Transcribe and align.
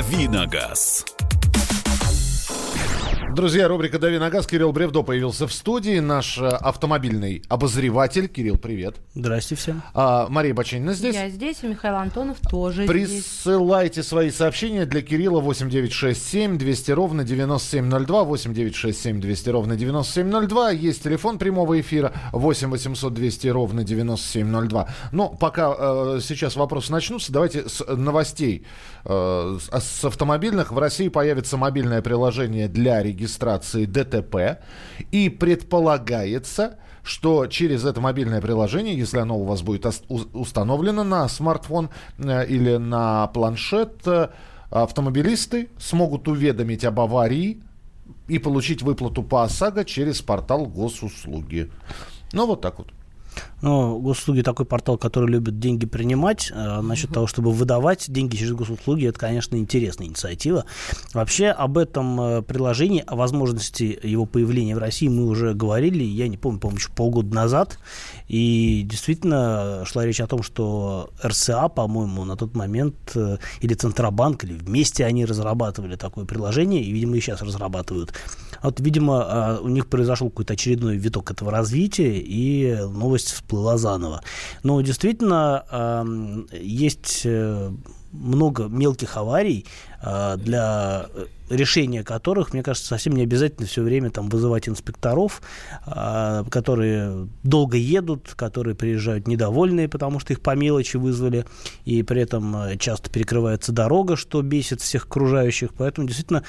Давиногаз. 0.00 1.04
Друзья, 3.34 3.68
рубрика 3.68 4.00
«Дави 4.00 4.18
на 4.18 4.28
газ». 4.28 4.44
Кирилл 4.44 4.72
Бревдо 4.72 5.04
появился 5.04 5.46
в 5.46 5.52
студии. 5.52 6.00
Наш 6.00 6.36
э, 6.36 6.48
автомобильный 6.48 7.44
обозреватель. 7.48 8.26
Кирилл, 8.26 8.58
привет. 8.58 8.96
Здрасте 9.14 9.54
всем. 9.54 9.82
А, 9.94 10.26
Мария 10.28 10.52
Бачинина 10.52 10.94
здесь. 10.94 11.14
Я 11.14 11.28
здесь, 11.28 11.58
и 11.62 11.68
Михаил 11.68 11.94
Антонов 11.94 12.38
тоже 12.40 12.86
здесь. 12.86 12.88
Присылайте 12.88 14.02
свои 14.02 14.30
сообщения 14.30 14.84
для 14.84 15.00
Кирилла 15.00 15.40
8967 15.40 16.58
200 16.58 16.90
ровно 16.90 17.22
9702 17.22 18.24
8967 18.24 19.20
200 19.20 19.48
ровно 19.48 19.76
9702. 19.76 20.70
Есть 20.72 21.04
телефон 21.04 21.38
прямого 21.38 21.80
эфира 21.80 22.12
8 22.32 22.68
800 22.68 23.14
200 23.14 23.46
ровно 23.46 23.84
9702. 23.84 24.88
Но 25.12 25.28
пока 25.28 25.76
э, 25.78 26.20
сейчас 26.20 26.56
вопросы 26.56 26.90
начнутся, 26.90 27.32
давайте 27.32 27.68
с 27.68 27.84
новостей. 27.86 28.66
Э, 29.04 29.56
с, 29.72 30.04
автомобильных 30.04 30.72
в 30.72 30.78
России 30.78 31.08
появится 31.08 31.56
мобильное 31.56 32.02
приложение 32.02 32.66
для 32.66 33.00
регистрации 33.00 33.19
регистрации 33.20 33.84
ДТП. 33.84 34.60
И 35.12 35.28
предполагается, 35.28 36.78
что 37.02 37.46
через 37.46 37.84
это 37.84 38.00
мобильное 38.00 38.40
приложение, 38.40 38.96
если 38.96 39.18
оно 39.18 39.38
у 39.38 39.44
вас 39.44 39.62
будет 39.62 39.86
установлено 40.32 41.04
на 41.04 41.28
смартфон 41.28 41.90
э, 42.18 42.46
или 42.46 42.76
на 42.76 43.26
планшет, 43.28 44.06
э, 44.06 44.28
автомобилисты 44.70 45.68
смогут 45.78 46.28
уведомить 46.28 46.84
об 46.84 47.00
аварии 47.00 47.62
и 48.28 48.38
получить 48.38 48.82
выплату 48.82 49.22
по 49.22 49.44
ОСАГО 49.44 49.84
через 49.84 50.22
портал 50.22 50.66
госуслуги. 50.66 51.70
Ну, 52.32 52.46
вот 52.46 52.60
так 52.60 52.78
вот. 52.78 52.88
Ну, 53.62 53.98
госуслуги 53.98 54.40
такой 54.40 54.64
портал, 54.64 54.96
который 54.96 55.28
любит 55.28 55.58
деньги 55.58 55.84
принимать. 55.84 56.50
А, 56.54 56.80
насчет 56.80 57.12
того, 57.12 57.26
чтобы 57.26 57.52
выдавать 57.52 58.10
деньги 58.10 58.36
через 58.36 58.52
госуслуги, 58.52 59.06
это, 59.06 59.18
конечно, 59.18 59.56
интересная 59.56 60.06
инициатива. 60.06 60.64
Вообще 61.12 61.48
об 61.48 61.76
этом 61.76 62.20
э, 62.20 62.42
приложении, 62.42 63.04
о 63.06 63.16
возможности 63.16 63.98
его 64.02 64.24
появления 64.24 64.74
в 64.74 64.78
России 64.78 65.08
мы 65.08 65.26
уже 65.26 65.52
говорили, 65.52 66.02
я 66.02 66.28
не 66.28 66.38
помню, 66.38 66.58
по-моему, 66.58 66.78
еще 66.78 66.90
полгода 66.90 67.34
назад. 67.34 67.78
И 68.28 68.86
действительно 68.88 69.82
шла 69.84 70.06
речь 70.06 70.20
о 70.20 70.26
том, 70.26 70.42
что 70.42 71.10
РСА, 71.22 71.68
по-моему, 71.68 72.24
на 72.24 72.36
тот 72.36 72.54
момент, 72.54 72.94
э, 73.14 73.36
или 73.60 73.74
Центробанк, 73.74 74.44
или 74.44 74.54
вместе 74.54 75.04
они 75.04 75.26
разрабатывали 75.26 75.96
такое 75.96 76.24
приложение, 76.24 76.82
и, 76.82 76.92
видимо, 76.92 77.16
и 77.16 77.20
сейчас 77.20 77.42
разрабатывают. 77.42 78.14
Вот, 78.62 78.80
видимо, 78.80 79.58
у 79.62 79.68
них 79.68 79.86
произошел 79.86 80.28
какой-то 80.30 80.52
очередной 80.54 80.96
виток 80.96 81.30
этого 81.30 81.50
развития, 81.50 82.18
и 82.18 82.76
новость 82.90 83.34
всплыла 83.50 83.78
заново. 83.78 84.22
Но 84.62 84.80
действительно 84.80 85.64
есть 86.52 87.22
э, 87.24 87.72
много 88.12 88.64
мелких 88.68 89.16
аварий, 89.16 89.66
для 90.02 91.06
решения 91.50 92.04
которых, 92.04 92.52
мне 92.52 92.62
кажется, 92.62 92.88
совсем 92.88 93.14
не 93.14 93.22
обязательно 93.22 93.66
все 93.66 93.82
время 93.82 94.10
там 94.10 94.28
вызывать 94.28 94.68
инспекторов, 94.68 95.42
а, 95.84 96.44
которые 96.44 97.28
долго 97.42 97.76
едут, 97.76 98.34
которые 98.36 98.74
приезжают 98.74 99.26
недовольные, 99.26 99.88
потому 99.88 100.20
что 100.20 100.32
их 100.32 100.40
по 100.40 100.54
мелочи 100.54 100.96
вызвали, 100.96 101.44
и 101.84 102.02
при 102.02 102.22
этом 102.22 102.56
э, 102.56 102.76
часто 102.78 103.10
перекрывается 103.10 103.72
дорога, 103.72 104.16
что 104.16 104.42
бесит 104.42 104.80
всех 104.80 105.06
окружающих. 105.06 105.74
Поэтому 105.74 106.06
действительно 106.06 106.44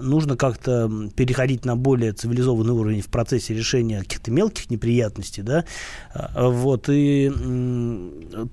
нужно 0.00 0.36
как-то 0.36 0.90
переходить 1.16 1.64
на 1.64 1.74
более 1.76 2.12
цивилизованный 2.12 2.72
уровень 2.72 3.00
в 3.00 3.08
процессе 3.08 3.52
решения 3.54 4.00
каких-то 4.00 4.30
мелких 4.30 4.70
неприятностей, 4.70 5.42
да, 5.42 5.64
вот, 6.36 6.88
и 6.88 7.32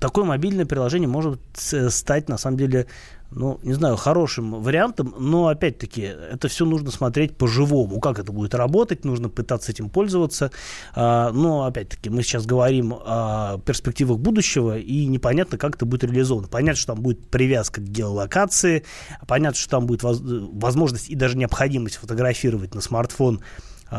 такое 0.00 0.24
мобильное 0.24 0.66
приложение 0.66 1.08
может 1.08 1.40
стать, 1.54 2.28
на 2.28 2.36
самом 2.36 2.56
деле, 2.56 2.86
ну, 3.34 3.58
не 3.62 3.72
знаю, 3.74 3.96
хорошим 3.96 4.62
вариантом, 4.62 5.14
но, 5.18 5.48
опять-таки, 5.48 6.02
это 6.02 6.48
все 6.48 6.64
нужно 6.64 6.90
смотреть 6.90 7.36
по-живому. 7.36 8.00
Как 8.00 8.18
это 8.18 8.32
будет 8.32 8.54
работать, 8.54 9.04
нужно 9.04 9.28
пытаться 9.28 9.72
этим 9.72 9.90
пользоваться. 9.90 10.50
А, 10.94 11.30
но, 11.32 11.64
опять-таки, 11.64 12.10
мы 12.10 12.22
сейчас 12.22 12.46
говорим 12.46 12.94
о 12.94 13.58
перспективах 13.58 14.18
будущего, 14.18 14.78
и 14.78 15.06
непонятно, 15.06 15.58
как 15.58 15.76
это 15.76 15.84
будет 15.84 16.04
реализовано. 16.04 16.48
Понятно, 16.48 16.78
что 16.78 16.94
там 16.94 17.02
будет 17.02 17.28
привязка 17.28 17.80
к 17.80 17.84
геолокации, 17.84 18.84
понятно, 19.26 19.58
что 19.58 19.70
там 19.70 19.86
будет 19.86 20.02
возможность 20.02 21.10
и 21.10 21.16
даже 21.16 21.36
необходимость 21.36 21.96
фотографировать 21.96 22.74
на 22.74 22.80
смартфон 22.80 23.40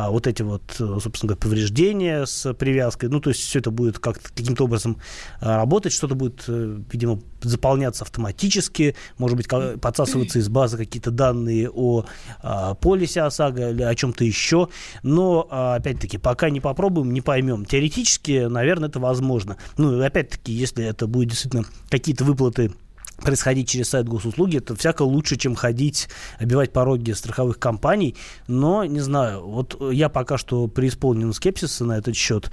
вот 0.09 0.27
эти 0.27 0.41
вот, 0.41 0.61
собственно 0.67 1.29
говоря, 1.29 1.41
повреждения 1.41 2.25
с 2.25 2.53
привязкой. 2.53 3.09
Ну, 3.09 3.19
то 3.19 3.29
есть 3.29 3.41
все 3.41 3.59
это 3.59 3.71
будет 3.71 3.99
как-то 3.99 4.29
каким-то 4.33 4.65
образом 4.65 4.97
а, 5.41 5.57
работать, 5.57 5.93
что-то 5.93 6.15
будет, 6.15 6.43
э, 6.47 6.79
видимо, 6.91 7.21
заполняться 7.41 8.03
автоматически, 8.03 8.95
может 9.17 9.37
быть, 9.37 9.47
подсасываться 9.47 10.39
из 10.39 10.49
базы 10.49 10.77
какие-то 10.77 11.11
данные 11.11 11.69
о 11.69 12.05
а, 12.41 12.73
полисе 12.75 13.21
ОСАГО 13.21 13.71
или 13.71 13.83
о 13.83 13.95
чем-то 13.95 14.23
еще. 14.23 14.69
Но, 15.03 15.47
а, 15.49 15.75
опять-таки, 15.75 16.17
пока 16.17 16.49
не 16.49 16.59
попробуем, 16.59 17.13
не 17.13 17.21
поймем. 17.21 17.65
Теоретически, 17.65 18.45
наверное, 18.47 18.89
это 18.89 18.99
возможно. 18.99 19.57
Ну, 19.77 20.01
опять-таки, 20.01 20.51
если 20.51 20.85
это 20.85 21.07
будет 21.07 21.29
действительно 21.29 21.65
какие-то 21.89 22.23
выплаты 22.23 22.71
происходить 23.17 23.69
через 23.69 23.89
сайт 23.89 24.07
госуслуги, 24.07 24.57
это 24.57 24.75
всяко 24.75 25.03
лучше, 25.03 25.37
чем 25.37 25.55
ходить, 25.55 26.09
обивать 26.39 26.73
пороги 26.73 27.11
страховых 27.11 27.59
компаний. 27.59 28.15
Но, 28.47 28.85
не 28.85 28.99
знаю, 28.99 29.45
вот 29.45 29.81
я 29.91 30.09
пока 30.09 30.37
что 30.37 30.67
преисполнен 30.67 31.33
скепсиса 31.33 31.85
на 31.85 31.97
этот 31.97 32.15
счет. 32.15 32.51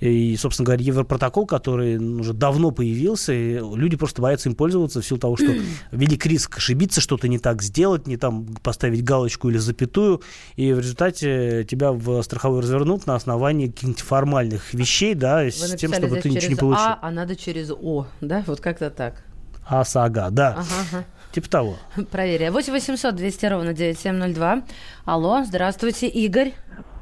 И, 0.00 0.36
собственно 0.36 0.66
говоря, 0.66 0.84
Европротокол, 0.84 1.46
который 1.46 1.96
уже 1.96 2.32
давно 2.32 2.70
появился, 2.70 3.32
и 3.32 3.54
люди 3.54 3.96
просто 3.96 4.22
боятся 4.22 4.48
им 4.48 4.54
пользоваться 4.54 5.00
в 5.00 5.06
силу 5.06 5.18
того, 5.18 5.36
что 5.36 5.52
велик 5.90 6.26
риск 6.26 6.58
ошибиться, 6.58 7.00
что-то 7.00 7.28
не 7.28 7.38
так 7.38 7.62
сделать, 7.62 8.06
не 8.06 8.16
там 8.16 8.46
поставить 8.62 9.04
галочку 9.04 9.50
или 9.50 9.58
запятую, 9.58 10.22
и 10.56 10.72
в 10.72 10.78
результате 10.78 11.64
тебя 11.68 11.92
в 11.92 12.22
страховой 12.22 12.60
развернут 12.60 13.06
на 13.06 13.14
основании 13.14 13.68
каких-нибудь 13.68 14.00
формальных 14.00 14.74
вещей, 14.74 15.14
да, 15.14 15.42
Вы 15.42 15.50
с 15.50 15.74
тем, 15.76 15.92
чтобы 15.92 16.20
ты 16.20 16.30
ничего 16.30 16.50
не 16.50 16.56
получил. 16.56 16.84
А, 16.84 16.98
а 17.00 17.10
надо 17.10 17.36
через 17.36 17.70
О, 17.70 18.06
да, 18.20 18.44
вот 18.46 18.60
как-то 18.60 18.90
так. 18.90 19.24
ОСАГО, 19.66 20.28
да. 20.30 20.56
Ага. 20.58 21.04
Типа 21.32 21.50
того. 21.50 21.76
Проверяю. 22.12 22.52
8 22.52 22.72
800 22.72 23.14
200 23.14 23.46
ровно 23.46 23.72
9702. 23.72 24.62
Алло, 25.04 25.42
здравствуйте, 25.44 26.06
Игорь. 26.06 26.52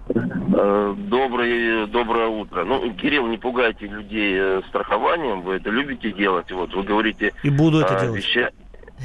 Э, 0.08 0.94
доброе, 0.96 1.86
доброе 1.86 2.28
утро. 2.28 2.64
Ну, 2.64 2.92
Кирилл, 2.94 3.26
не 3.26 3.38
пугайте 3.38 3.86
людей 3.86 4.36
э, 4.38 4.62
страхованием, 4.68 5.42
вы 5.42 5.56
это 5.56 5.70
любите 5.70 6.12
делать. 6.12 6.50
Вот 6.50 6.74
вы 6.74 6.82
говорите... 6.82 7.32
И 7.42 7.50
буду 7.50 7.80
это 7.80 7.96
а, 7.96 8.00
делать. 8.00 8.24
Веща... 8.24 8.50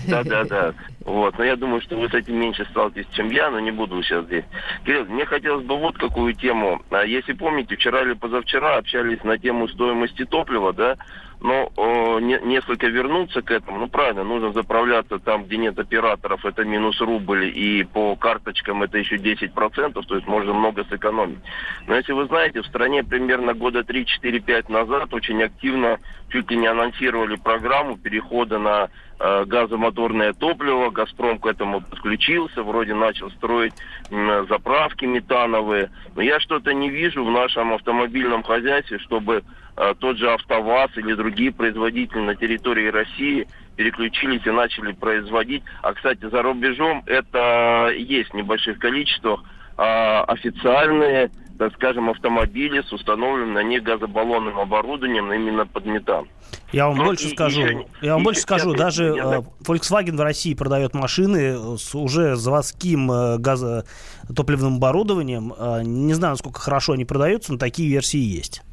Да, 0.07 0.23
да, 0.23 0.43
да. 0.43 0.73
Вот. 1.05 1.37
Но 1.37 1.43
я 1.43 1.55
думаю, 1.55 1.81
что 1.81 1.97
вы 1.97 2.07
с 2.09 2.13
этим 2.13 2.39
меньше 2.39 2.65
сталкиваетесь, 2.71 3.11
чем 3.13 3.29
я, 3.31 3.49
но 3.49 3.59
не 3.59 3.71
буду 3.71 4.01
сейчас 4.03 4.25
здесь. 4.25 4.45
Кирилл, 4.85 5.05
мне 5.05 5.25
хотелось 5.25 5.65
бы 5.65 5.77
вот 5.77 5.97
какую 5.97 6.33
тему. 6.33 6.81
А 6.91 7.03
если 7.03 7.33
помните, 7.33 7.75
вчера 7.75 8.01
или 8.03 8.13
позавчера 8.13 8.77
общались 8.77 9.23
на 9.23 9.37
тему 9.37 9.67
стоимости 9.67 10.25
топлива, 10.25 10.73
да, 10.73 10.97
но 11.39 11.71
о, 11.75 12.19
не, 12.19 12.39
несколько 12.43 12.87
вернуться 12.87 13.41
к 13.41 13.51
этому, 13.51 13.79
ну 13.79 13.87
правильно, 13.87 14.23
нужно 14.23 14.51
заправляться 14.53 15.19
там, 15.19 15.45
где 15.45 15.57
нет 15.57 15.77
операторов, 15.77 16.45
это 16.45 16.63
минус 16.63 16.99
рубль, 16.99 17.45
и 17.45 17.83
по 17.83 18.15
карточкам 18.15 18.83
это 18.83 18.97
еще 18.97 19.17
10%, 19.17 19.93
то 19.93 20.15
есть 20.15 20.27
можно 20.27 20.53
много 20.53 20.83
сэкономить. 20.85 21.39
Но 21.87 21.95
если 21.95 22.13
вы 22.13 22.25
знаете, 22.25 22.61
в 22.61 22.67
стране 22.67 23.03
примерно 23.03 23.53
года 23.53 23.81
3-4-5 23.81 24.71
назад 24.71 25.13
очень 25.13 25.43
активно 25.43 25.99
чуть 26.29 26.49
ли 26.49 26.57
не 26.57 26.67
анонсировали 26.67 27.35
программу 27.35 27.97
перехода 27.97 28.57
на 28.57 28.89
э, 29.19 29.45
газомоторное 29.45 30.33
топливо, 30.33 30.89
«Газпром» 30.89 31.39
к 31.39 31.45
этому 31.45 31.81
подключился, 31.81 32.63
вроде 32.63 32.95
начал 32.95 33.29
строить 33.31 33.73
э, 34.09 34.45
заправки 34.49 35.05
метановые, 35.05 35.91
но 36.15 36.21
я 36.23 36.39
что-то 36.39 36.73
не 36.73 36.89
вижу 36.89 37.23
в 37.23 37.29
нашем 37.29 37.73
автомобильном 37.73 38.43
хозяйстве, 38.43 38.99
чтобы 38.99 39.43
Э, 39.43 39.66
тот 39.99 40.17
же 40.17 40.31
АвтоВАЗ 40.31 40.91
или 40.97 41.13
другие 41.13 41.51
производители 41.51 42.19
на 42.19 42.35
территории 42.35 42.87
России 42.87 43.47
переключились 43.77 44.45
и 44.45 44.49
начали 44.49 44.91
производить. 44.91 45.63
А, 45.81 45.93
кстати, 45.93 46.27
за 46.29 46.41
рубежом 46.41 47.03
это 47.05 47.91
есть 47.95 48.31
в 48.31 48.33
небольших 48.33 48.79
количествах 48.79 49.43
а, 49.77 50.23
официальные, 50.23 51.29
так 51.59 51.73
скажем, 51.75 52.09
автомобили 52.09 52.81
с 52.81 52.91
установленным 52.91 53.53
на 53.53 53.63
них 53.63 53.83
газобаллонным 53.83 54.59
оборудованием 54.59 55.31
именно 55.31 55.65
под 55.65 55.85
метан. 55.85 56.27
Я 56.71 56.87
вам 56.87 56.97
ну, 56.97 57.05
больше 57.05 57.27
и, 57.27 57.29
скажу, 57.29 57.61
еще, 57.61 57.85
я 58.01 58.13
вам 58.15 58.23
больше 58.23 58.41
скажу, 58.41 58.71
я, 58.71 58.77
даже 58.77 59.03
я, 59.15 59.23
э, 59.23 59.41
Volkswagen 59.63 60.15
в 60.15 60.21
России 60.21 60.53
продает 60.53 60.93
машины 60.93 61.77
с 61.77 61.93
уже 61.95 62.35
заводским 62.35 63.11
э, 63.11 63.37
газотопливным 63.37 64.75
оборудованием. 64.77 65.53
Э, 65.57 65.81
не 65.83 66.13
знаю, 66.13 66.33
насколько 66.33 66.59
хорошо 66.59 66.93
они 66.93 67.05
продаются, 67.05 67.53
но 67.53 67.59
такие 67.59 67.89
версии 67.89 68.19
есть. 68.19 68.63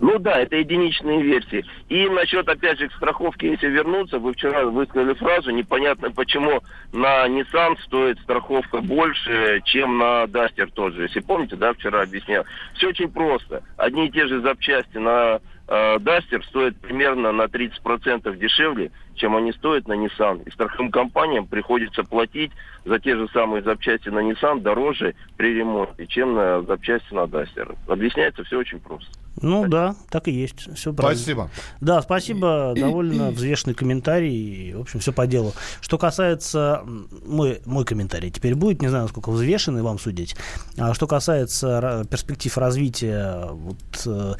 Ну 0.00 0.18
да, 0.18 0.40
это 0.40 0.56
единичные 0.56 1.22
версии. 1.22 1.64
И 1.88 2.08
насчет, 2.08 2.48
опять 2.48 2.78
же, 2.78 2.88
к 2.88 2.92
страховке, 2.94 3.50
если 3.50 3.68
вернуться, 3.68 4.18
вы 4.18 4.32
вчера 4.32 4.64
высказали 4.64 5.14
фразу, 5.14 5.50
непонятно 5.50 6.10
почему 6.10 6.60
на 6.92 7.26
Nissan 7.26 7.78
стоит 7.84 8.18
страховка 8.20 8.80
больше, 8.80 9.60
чем 9.64 9.98
на 9.98 10.24
Duster 10.24 10.70
тоже. 10.72 11.02
Если 11.02 11.20
помните, 11.20 11.56
да, 11.56 11.72
вчера 11.72 12.02
объяснял. 12.02 12.44
Все 12.74 12.88
очень 12.88 13.10
просто. 13.10 13.62
Одни 13.76 14.06
и 14.06 14.10
те 14.10 14.26
же 14.26 14.40
запчасти 14.40 14.98
на 14.98 15.40
э, 15.68 15.98
Дастер 16.00 16.44
стоит 16.46 16.76
примерно 16.80 17.32
на 17.32 17.42
30% 17.42 18.36
дешевле, 18.36 18.90
чем 19.14 19.36
они 19.36 19.52
стоят 19.52 19.86
на 19.88 19.94
Nissan. 19.94 20.44
И 20.44 20.50
страховым 20.50 20.90
компаниям 20.90 21.46
приходится 21.46 22.04
платить 22.04 22.52
за 22.84 22.98
те 22.98 23.16
же 23.16 23.28
самые 23.28 23.62
запчасти 23.62 24.08
на 24.08 24.20
Nissan 24.20 24.60
дороже 24.60 25.14
при 25.36 25.54
ремонте, 25.54 26.06
чем 26.06 26.34
на 26.34 26.62
запчасти 26.62 27.12
на 27.12 27.26
Дастер. 27.26 27.74
Объясняется 27.86 28.44
все 28.44 28.58
очень 28.58 28.80
просто. 28.80 29.10
Ну 29.42 29.68
да, 29.68 29.96
так 30.10 30.28
и 30.28 30.32
есть. 30.32 30.74
Все 30.74 30.92
правильно. 30.92 31.20
Спасибо. 31.20 31.50
Да, 31.80 32.02
спасибо. 32.02 32.74
Довольно 32.76 33.30
взвешенный 33.32 33.74
комментарий. 33.74 34.74
В 34.74 34.80
общем, 34.80 35.00
все 35.00 35.12
по 35.12 35.26
делу. 35.26 35.52
Что 35.80 35.98
касается... 35.98 36.82
Мой, 37.26 37.60
мой 37.64 37.84
комментарий 37.84 38.30
теперь 38.30 38.54
будет. 38.54 38.82
Не 38.82 38.88
знаю, 38.88 39.04
насколько 39.04 39.30
взвешенный, 39.30 39.82
вам 39.82 39.98
судить. 39.98 40.36
А 40.76 40.94
что 40.94 41.06
касается 41.06 42.06
перспектив 42.10 42.56
развития 42.58 43.48
вот, 43.50 43.78
э, 44.06 44.34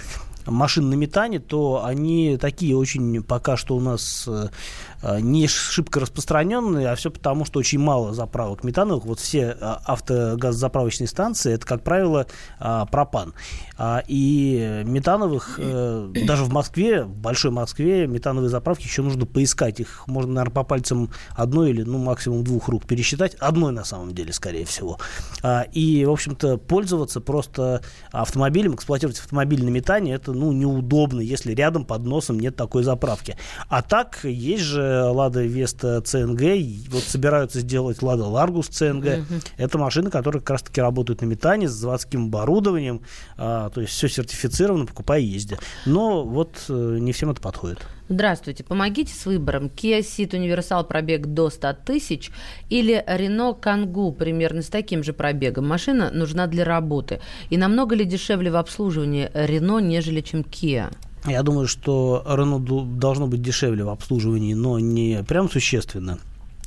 машин 0.46 0.88
на 0.90 0.94
метане, 0.94 1.38
то 1.38 1.84
они 1.84 2.36
такие 2.38 2.76
очень 2.76 3.22
пока 3.22 3.56
что 3.56 3.76
у 3.76 3.80
нас 3.80 4.28
Э, 4.28 4.97
не 5.02 5.46
шибко 5.46 6.00
распространенные, 6.00 6.88
а 6.88 6.94
все 6.94 7.10
потому, 7.10 7.44
что 7.44 7.58
очень 7.60 7.78
мало 7.78 8.12
заправок 8.12 8.64
метановых. 8.64 9.04
Вот 9.04 9.20
все 9.20 9.56
э, 9.58 9.76
автогазозаправочные 9.84 11.06
станции, 11.06 11.52
это, 11.52 11.66
как 11.66 11.82
правило, 11.84 12.26
э, 12.58 12.84
пропан. 12.90 13.34
А, 13.76 14.02
и 14.08 14.82
метановых, 14.84 15.58
даже 15.58 16.44
в 16.44 16.52
Москве, 16.52 17.04
в 17.04 17.14
большой 17.14 17.50
Москве, 17.52 18.06
метановые 18.06 18.50
заправки 18.50 18.84
еще 18.84 19.02
нужно 19.02 19.24
поискать. 19.24 19.80
Их 19.80 20.06
можно, 20.08 20.32
наверное, 20.32 20.54
по 20.54 20.64
пальцам 20.64 21.10
одной 21.30 21.70
или, 21.70 21.82
ну, 21.82 21.98
максимум 21.98 22.42
двух 22.42 22.68
рук 22.68 22.86
пересчитать. 22.86 23.34
Одной, 23.36 23.72
на 23.72 23.84
самом 23.84 24.14
деле, 24.14 24.32
скорее 24.32 24.64
всего. 24.64 24.98
А, 25.42 25.62
и, 25.72 26.04
в 26.04 26.10
общем-то, 26.10 26.58
пользоваться 26.58 27.20
просто 27.20 27.82
автомобилем, 28.10 28.74
эксплуатировать 28.74 29.20
автомобиль 29.20 29.64
на 29.64 29.68
метане, 29.68 30.14
это, 30.14 30.32
ну, 30.32 30.52
неудобно, 30.52 31.20
если 31.20 31.54
рядом 31.54 31.84
под 31.84 32.04
носом 32.04 32.40
нет 32.40 32.56
такой 32.56 32.82
заправки. 32.82 33.36
А 33.68 33.82
так, 33.82 34.24
есть 34.24 34.64
же 34.64 34.87
Лада 34.88 35.42
Веста 35.42 36.00
ЦНГ, 36.00 36.90
вот 36.90 37.02
собираются 37.02 37.60
сделать 37.60 38.02
Лада 38.02 38.24
Ларгус 38.24 38.68
ЦНГ. 38.68 39.04
Uh-huh. 39.04 39.46
Это 39.56 39.78
машины, 39.78 40.10
которые 40.10 40.40
как 40.40 40.50
раз-таки 40.50 40.80
работают 40.80 41.22
на 41.22 41.26
метане 41.26 41.68
с 41.68 41.72
заводским 41.72 42.26
оборудованием, 42.26 43.02
а, 43.36 43.70
то 43.70 43.80
есть 43.80 43.92
все 43.92 44.08
сертифицировано, 44.08 44.86
покупай 44.86 45.22
и 45.22 45.26
езди. 45.26 45.58
Но 45.86 46.24
вот 46.24 46.64
э, 46.68 46.98
не 47.00 47.12
всем 47.12 47.30
это 47.30 47.40
подходит. 47.40 47.78
Здравствуйте, 48.10 48.64
помогите 48.64 49.12
с 49.12 49.26
выбором. 49.26 49.66
Kia 49.66 50.00
Ceed 50.00 50.34
Универсал 50.34 50.84
пробег 50.84 51.26
до 51.26 51.50
100 51.50 51.74
тысяч 51.84 52.30
или 52.70 53.04
Renault 53.06 53.60
Kangoo 53.60 54.12
примерно 54.12 54.62
с 54.62 54.68
таким 54.68 55.04
же 55.04 55.12
пробегом. 55.12 55.68
Машина 55.68 56.10
нужна 56.10 56.46
для 56.46 56.64
работы. 56.64 57.20
И 57.50 57.58
намного 57.58 57.94
ли 57.94 58.06
дешевле 58.06 58.50
в 58.50 58.56
обслуживании 58.56 59.30
Renault, 59.34 59.82
нежели 59.82 60.22
чем 60.22 60.40
Kia? 60.40 60.90
Я 61.28 61.42
думаю, 61.42 61.66
что 61.66 62.24
Рено 62.26 62.58
должно 62.58 63.26
быть 63.26 63.42
дешевле 63.42 63.84
в 63.84 63.90
обслуживании, 63.90 64.54
но 64.54 64.78
не 64.78 65.22
прям 65.26 65.50
существенно. 65.50 66.18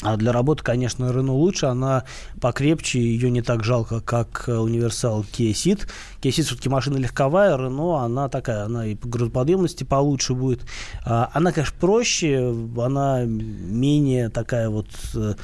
А 0.01 0.17
для 0.17 0.31
работы, 0.31 0.63
конечно, 0.63 1.05
Renault 1.05 1.37
лучше, 1.37 1.67
она 1.67 2.05
покрепче, 2.41 2.99
ее 2.99 3.29
не 3.29 3.41
так 3.41 3.63
жалко, 3.63 4.01
как 4.01 4.45
универсал 4.47 5.21
Kia 5.21 5.51
Ceed. 5.51 5.87
Kia 6.21 6.31
Ceed 6.31 6.43
все-таки 6.43 6.69
машина 6.69 6.97
легковая, 6.97 7.55
Renault, 7.55 8.03
она 8.03 8.27
такая, 8.29 8.65
она 8.65 8.87
и 8.87 8.95
по 8.95 9.07
грузоподъемности 9.07 9.83
получше 9.83 10.33
будет. 10.33 10.61
А, 11.05 11.29
она, 11.33 11.51
конечно, 11.51 11.75
проще, 11.79 12.53
она 12.77 13.23
менее 13.23 14.29
такая 14.29 14.69
вот, 14.69 14.87
э, 15.15 15.35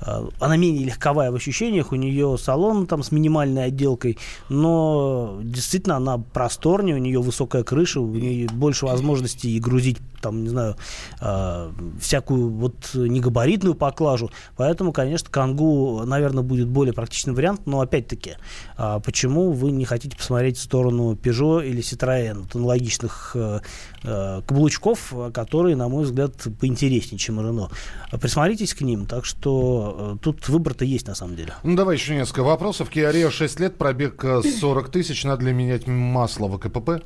а, 0.00 0.28
она 0.40 0.56
менее 0.56 0.86
легковая 0.86 1.30
в 1.30 1.34
ощущениях, 1.34 1.92
у 1.92 1.96
нее 1.96 2.36
салон 2.38 2.86
там 2.86 3.02
с 3.02 3.10
минимальной 3.10 3.66
отделкой, 3.66 4.18
но 4.48 5.40
действительно 5.42 5.96
она 5.96 6.18
просторнее, 6.18 6.94
у 6.94 6.98
нее 6.98 7.20
высокая 7.20 7.64
крыша, 7.64 8.00
у 8.00 8.14
нее 8.14 8.48
больше 8.48 8.86
возможностей 8.86 9.58
грузить 9.58 9.98
там, 10.20 10.42
не 10.42 10.48
знаю, 10.48 10.76
э, 11.20 11.70
всякую 12.00 12.48
вот 12.48 12.74
негабаритную 12.94 13.74
поклажу. 13.74 14.30
Поэтому, 14.56 14.92
конечно, 14.92 15.28
Кангу, 15.30 16.02
наверное, 16.06 16.42
будет 16.44 16.68
более 16.68 16.94
практичный 16.94 17.34
вариант. 17.34 17.62
Но 17.66 17.80
опять-таки, 17.80 18.36
э, 18.78 19.00
почему 19.04 19.52
вы 19.52 19.72
не 19.72 19.84
хотите 19.84 20.16
посмотреть 20.16 20.58
в 20.58 20.62
сторону 20.62 21.14
Peugeot 21.14 21.66
или 21.66 21.82
Citroën, 21.82 22.40
вот 22.40 22.54
аналогичных 22.54 23.32
э, 23.34 23.60
э, 24.02 24.42
каблучков, 24.46 25.12
которые, 25.32 25.76
на 25.76 25.88
мой 25.88 26.04
взгляд, 26.04 26.32
поинтереснее, 26.60 27.18
чем 27.18 27.40
Renault. 27.40 27.72
Присмотритесь 28.20 28.74
к 28.74 28.82
ним, 28.82 29.06
так 29.06 29.24
что 29.24 30.14
э, 30.16 30.22
тут 30.22 30.48
выбор-то 30.48 30.84
есть 30.84 31.06
на 31.06 31.14
самом 31.14 31.36
деле. 31.36 31.54
Ну, 31.62 31.76
давай 31.76 31.96
еще 31.96 32.14
несколько 32.14 32.42
вопросов. 32.42 32.90
Kia 32.94 33.12
Rio 33.12 33.30
6 33.30 33.60
лет, 33.60 33.76
пробег 33.76 34.24
40 34.60 34.88
тысяч, 34.90 35.24
надо 35.24 35.44
ли 35.44 35.52
менять 35.52 35.86
масло 35.86 36.48
в 36.48 36.58
КПП? 36.58 37.02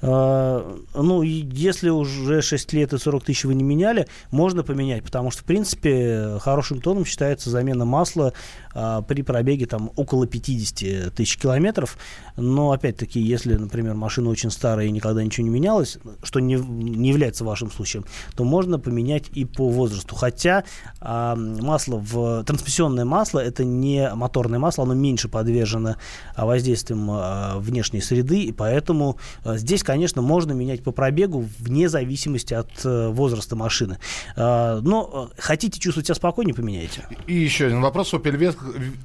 А, 0.00 0.78
ну, 0.94 1.22
если 1.22 1.90
уже 1.90 2.42
6 2.42 2.72
лет 2.72 2.92
и 2.92 2.98
40 2.98 3.24
тысяч 3.24 3.44
вы 3.44 3.54
не 3.54 3.64
меняли, 3.64 4.06
можно 4.30 4.62
поменять, 4.62 5.04
потому 5.04 5.30
что, 5.30 5.42
в 5.42 5.44
принципе, 5.44 6.38
хорошим 6.40 6.80
тоном 6.80 7.04
считается 7.04 7.50
замена 7.50 7.84
масла 7.84 8.32
а, 8.74 9.02
при 9.02 9.22
пробеге 9.22 9.66
там 9.66 9.90
около 9.96 10.26
50 10.26 11.14
тысяч 11.14 11.36
километров. 11.36 11.98
Но, 12.36 12.72
опять-таки, 12.72 13.20
если, 13.20 13.54
например, 13.54 13.94
машина 13.94 14.30
очень 14.30 14.50
старая 14.50 14.86
и 14.86 14.90
никогда 14.90 15.22
ничего 15.24 15.46
не 15.46 15.52
менялась, 15.52 15.98
что 16.22 16.40
не, 16.40 16.54
не 16.54 17.08
является 17.08 17.44
вашим 17.44 17.70
случаем, 17.70 18.04
то 18.36 18.44
можно 18.44 18.78
поменять 18.78 19.24
и 19.34 19.44
по 19.44 19.68
возрасту. 19.68 20.14
Хотя 20.14 20.64
а, 21.00 21.34
масло 21.36 21.96
в 21.96 22.44
трансмиссионное 22.44 23.04
масло 23.04 23.40
это 23.40 23.64
не 23.64 24.08
моторное 24.14 24.58
масло, 24.58 24.84
оно 24.84 24.94
меньше 24.94 25.28
подвержено 25.28 25.96
воздействиям 26.36 27.08
а, 27.10 27.58
внешней 27.58 28.00
среды, 28.00 28.42
и 28.42 28.52
поэтому 28.52 29.18
здесь, 29.58 29.82
конечно, 29.82 30.22
можно 30.22 30.52
менять 30.52 30.82
по 30.82 30.92
пробегу 30.92 31.46
вне 31.58 31.88
зависимости 31.88 32.54
от 32.54 32.70
а, 32.84 33.10
возраста 33.10 33.56
машины. 33.56 33.98
А, 34.36 34.80
но 34.80 35.30
хотите 35.38 35.80
чувствовать 35.80 36.06
себя 36.06 36.14
спокойнее, 36.14 36.54
поменяйте. 36.54 37.06
И 37.26 37.34
еще 37.34 37.66
один 37.66 37.80
вопрос. 37.80 38.12
Opel 38.14 38.38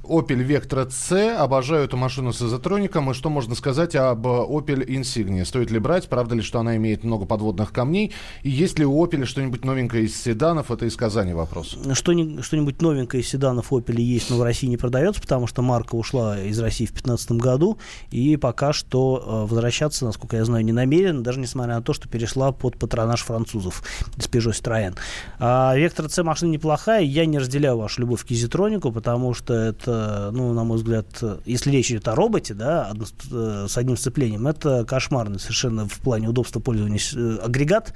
Opel 0.04 0.46
Vectra 0.46 0.88
C. 0.90 1.34
Обожаю 1.34 1.84
эту 1.84 1.96
машину 1.96 2.32
с 2.32 2.42
изотроником. 2.42 3.10
И 3.10 3.14
что 3.14 3.30
можно 3.30 3.54
сказать 3.54 3.94
об 3.96 4.26
Opel 4.26 4.86
Insignia? 4.86 5.44
Стоит 5.44 5.70
ли 5.70 5.78
брать? 5.78 6.08
Правда 6.08 6.34
ли, 6.34 6.42
что 6.42 6.60
она 6.60 6.76
имеет 6.76 7.04
много 7.04 7.26
подводных 7.26 7.72
камней? 7.72 8.12
И 8.42 8.50
есть 8.50 8.78
ли 8.78 8.84
у 8.84 9.04
Opel 9.04 9.24
что-нибудь 9.24 9.64
новенькое 9.64 10.04
из 10.04 10.20
седанов? 10.20 10.70
Это 10.70 10.86
из 10.86 10.96
Казани 10.96 11.32
вопрос. 11.32 11.76
Что-нибудь 11.92 12.80
новенькое 12.80 13.22
из 13.22 13.28
седанов 13.28 13.72
Opel 13.72 14.00
есть, 14.00 14.30
но 14.30 14.36
в 14.36 14.42
России 14.42 14.66
не 14.66 14.76
продается, 14.76 15.20
потому 15.20 15.46
что 15.46 15.62
марка 15.62 15.94
ушла 15.94 16.40
из 16.40 16.58
России 16.58 16.86
в 16.86 16.90
2015 16.92 17.32
году. 17.32 17.78
И 18.10 18.36
пока 18.36 18.72
что 18.72 19.22
э, 19.46 19.50
возвращаться, 19.50 20.04
насколько 20.04 20.36
я 20.36 20.43
знаю, 20.44 20.64
не 20.64 20.72
намерена, 20.72 21.22
даже 21.22 21.40
несмотря 21.40 21.74
на 21.74 21.82
то, 21.82 21.92
что 21.92 22.08
перешла 22.08 22.52
под 22.52 22.78
патронаж 22.78 23.22
французов 23.22 23.82
из 24.16 24.26
Peugeot 24.26 24.52
Citroën. 24.52 24.96
А 25.38 25.76
Vectra 25.76 26.08
C 26.08 26.22
машина 26.22 26.50
неплохая. 26.50 27.02
Я 27.02 27.26
не 27.26 27.38
разделяю 27.38 27.78
вашу 27.78 28.00
любовь 28.02 28.24
к 28.24 28.30
изотронику, 28.30 28.92
потому 28.92 29.34
что 29.34 29.54
это, 29.54 30.30
ну, 30.32 30.52
на 30.52 30.64
мой 30.64 30.78
взгляд, 30.78 31.06
если 31.44 31.70
речь 31.70 31.90
идет 31.90 32.08
о 32.08 32.14
роботе, 32.14 32.54
да, 32.54 32.92
э, 33.30 33.66
с 33.68 33.76
одним 33.76 33.96
сцеплением, 33.96 34.46
это 34.46 34.84
кошмарный 34.84 35.38
совершенно 35.38 35.88
в 35.88 36.00
плане 36.00 36.28
удобства 36.28 36.60
пользования 36.60 37.00
э, 37.14 37.38
агрегат 37.42 37.94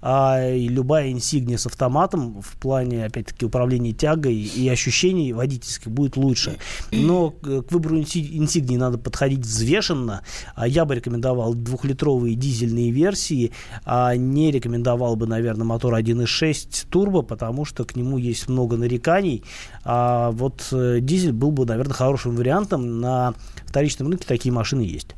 а 0.00 0.54
любая 0.54 1.10
инсигния 1.10 1.58
с 1.58 1.66
автоматом 1.66 2.40
в 2.40 2.56
плане, 2.56 3.04
опять-таки, 3.04 3.46
управления 3.46 3.92
тягой 3.92 4.34
и 4.34 4.68
ощущений 4.68 5.32
водительских 5.32 5.90
будет 5.90 6.16
лучше. 6.16 6.58
Но 6.92 7.30
к 7.30 7.70
выбору 7.70 7.98
инсигнии 7.98 8.76
надо 8.76 8.98
подходить 8.98 9.40
взвешенно. 9.40 10.22
А 10.54 10.66
я 10.66 10.84
бы 10.84 10.94
рекомендовал 10.94 11.54
двухлитровые 11.54 12.34
дизельные 12.34 12.90
версии, 12.90 13.52
а 13.84 14.16
не 14.16 14.50
рекомендовал 14.50 15.16
бы, 15.16 15.26
наверное, 15.26 15.64
мотор 15.64 15.94
1.6 15.94 16.86
турбо, 16.90 17.22
потому 17.22 17.64
что 17.64 17.84
к 17.84 17.96
нему 17.96 18.18
есть 18.18 18.48
много 18.48 18.76
нареканий. 18.76 19.44
А 19.84 20.30
вот 20.30 20.68
э, 20.72 20.98
дизель 21.00 21.32
был 21.32 21.50
бы, 21.50 21.66
наверное, 21.66 21.94
хорошим 21.94 22.36
вариантом. 22.36 23.00
На 23.00 23.34
вторичном 23.66 24.08
рынке 24.08 24.26
такие 24.26 24.52
машины 24.52 24.82
есть. 24.82 25.17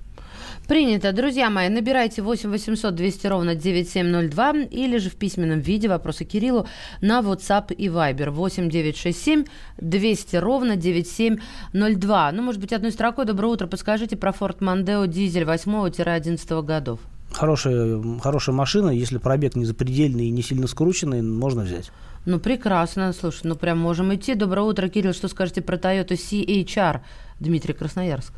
Принято. 0.70 1.12
Друзья 1.12 1.50
мои, 1.50 1.68
набирайте 1.68 2.22
8 2.22 2.48
800 2.48 2.94
200 2.94 3.26
ровно 3.26 3.56
9702 3.56 4.52
или 4.70 4.98
же 4.98 5.10
в 5.10 5.16
письменном 5.16 5.58
виде 5.58 5.88
вопросы 5.88 6.24
Кириллу 6.24 6.68
на 7.00 7.18
WhatsApp 7.22 7.74
и 7.74 7.88
Viber 7.88 8.30
8 8.30 8.70
967 8.70 9.46
200 9.78 10.36
ровно 10.36 10.76
9702. 10.76 12.30
Ну, 12.30 12.42
может 12.42 12.60
быть, 12.60 12.72
одной 12.72 12.92
строкой 12.92 13.24
«Доброе 13.24 13.48
утро». 13.48 13.66
Подскажите 13.66 14.16
про 14.16 14.30
Ford 14.30 14.58
Mondeo 14.60 15.08
дизель 15.08 15.42
8-11 15.42 16.62
годов. 16.62 17.00
Хорошая, 17.32 18.00
хорошая 18.20 18.54
машина, 18.54 18.90
если 18.90 19.18
пробег 19.18 19.56
не 19.56 19.64
запредельный 19.64 20.26
и 20.26 20.30
не 20.30 20.42
сильно 20.42 20.68
скрученный, 20.68 21.20
можно 21.20 21.62
взять. 21.62 21.90
Ну, 22.26 22.38
прекрасно. 22.38 23.12
Слушай, 23.12 23.40
ну 23.42 23.56
прям 23.56 23.78
можем 23.78 24.14
идти. 24.14 24.36
Доброе 24.36 24.62
утро, 24.62 24.86
Кирилл. 24.86 25.14
Что 25.14 25.26
скажете 25.26 25.62
про 25.62 25.78
Toyota 25.78 26.12
CHR? 26.12 27.00
Дмитрий 27.40 27.74
Красноярск. 27.74 28.32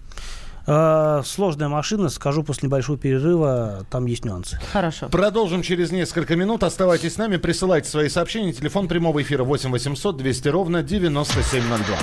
Э, 0.67 1.23
сложная 1.25 1.69
машина, 1.69 2.09
скажу 2.09 2.43
после 2.43 2.69
небольшого 2.69 2.99
перерыва, 2.99 3.85
там 3.91 4.07
есть 4.07 4.25
нюансы. 4.25 4.59
Хорошо. 4.73 5.09
Продолжим 5.09 5.63
через 5.63 5.91
несколько 5.91 6.37
минут. 6.37 6.63
Оставайтесь 6.63 7.15
с 7.15 7.19
нами, 7.19 7.37
присылайте 7.37 7.89
свои 7.89 8.09
сообщения. 8.09 8.53
Телефон 8.53 8.89
прямого 8.89 9.23
эфира 9.23 9.45
8 9.45 9.71
800 9.71 10.17
200 10.17 10.49
ровно 10.49 10.83
9702. 10.83 11.97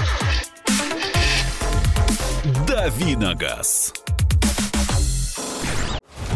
Давиногаз. 2.68 3.94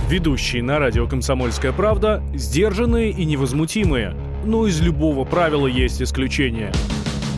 Ведущие 0.09 0.61
на 0.61 0.79
радио 0.79 1.07
«Комсомольская 1.07 1.71
правда» 1.71 2.23
сдержанные 2.35 3.11
и 3.11 3.25
невозмутимые. 3.25 4.15
Но 4.45 4.67
из 4.67 4.79
любого 4.81 5.25
правила 5.25 5.65
есть 5.65 6.01
исключение. 6.01 6.71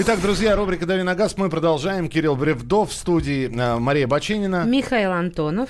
Итак, 0.00 0.20
друзья, 0.20 0.54
рубрика 0.54 0.86
«Дави 0.86 1.02
на 1.02 1.16
газ». 1.16 1.36
Мы 1.36 1.50
продолжаем. 1.50 2.08
Кирилл 2.08 2.36
Бревдов 2.36 2.90
в 2.90 2.92
студии. 2.92 3.50
э, 3.52 3.78
Мария 3.80 4.06
Баченина. 4.06 4.62
Михаил 4.62 5.10
Антонов. 5.10 5.68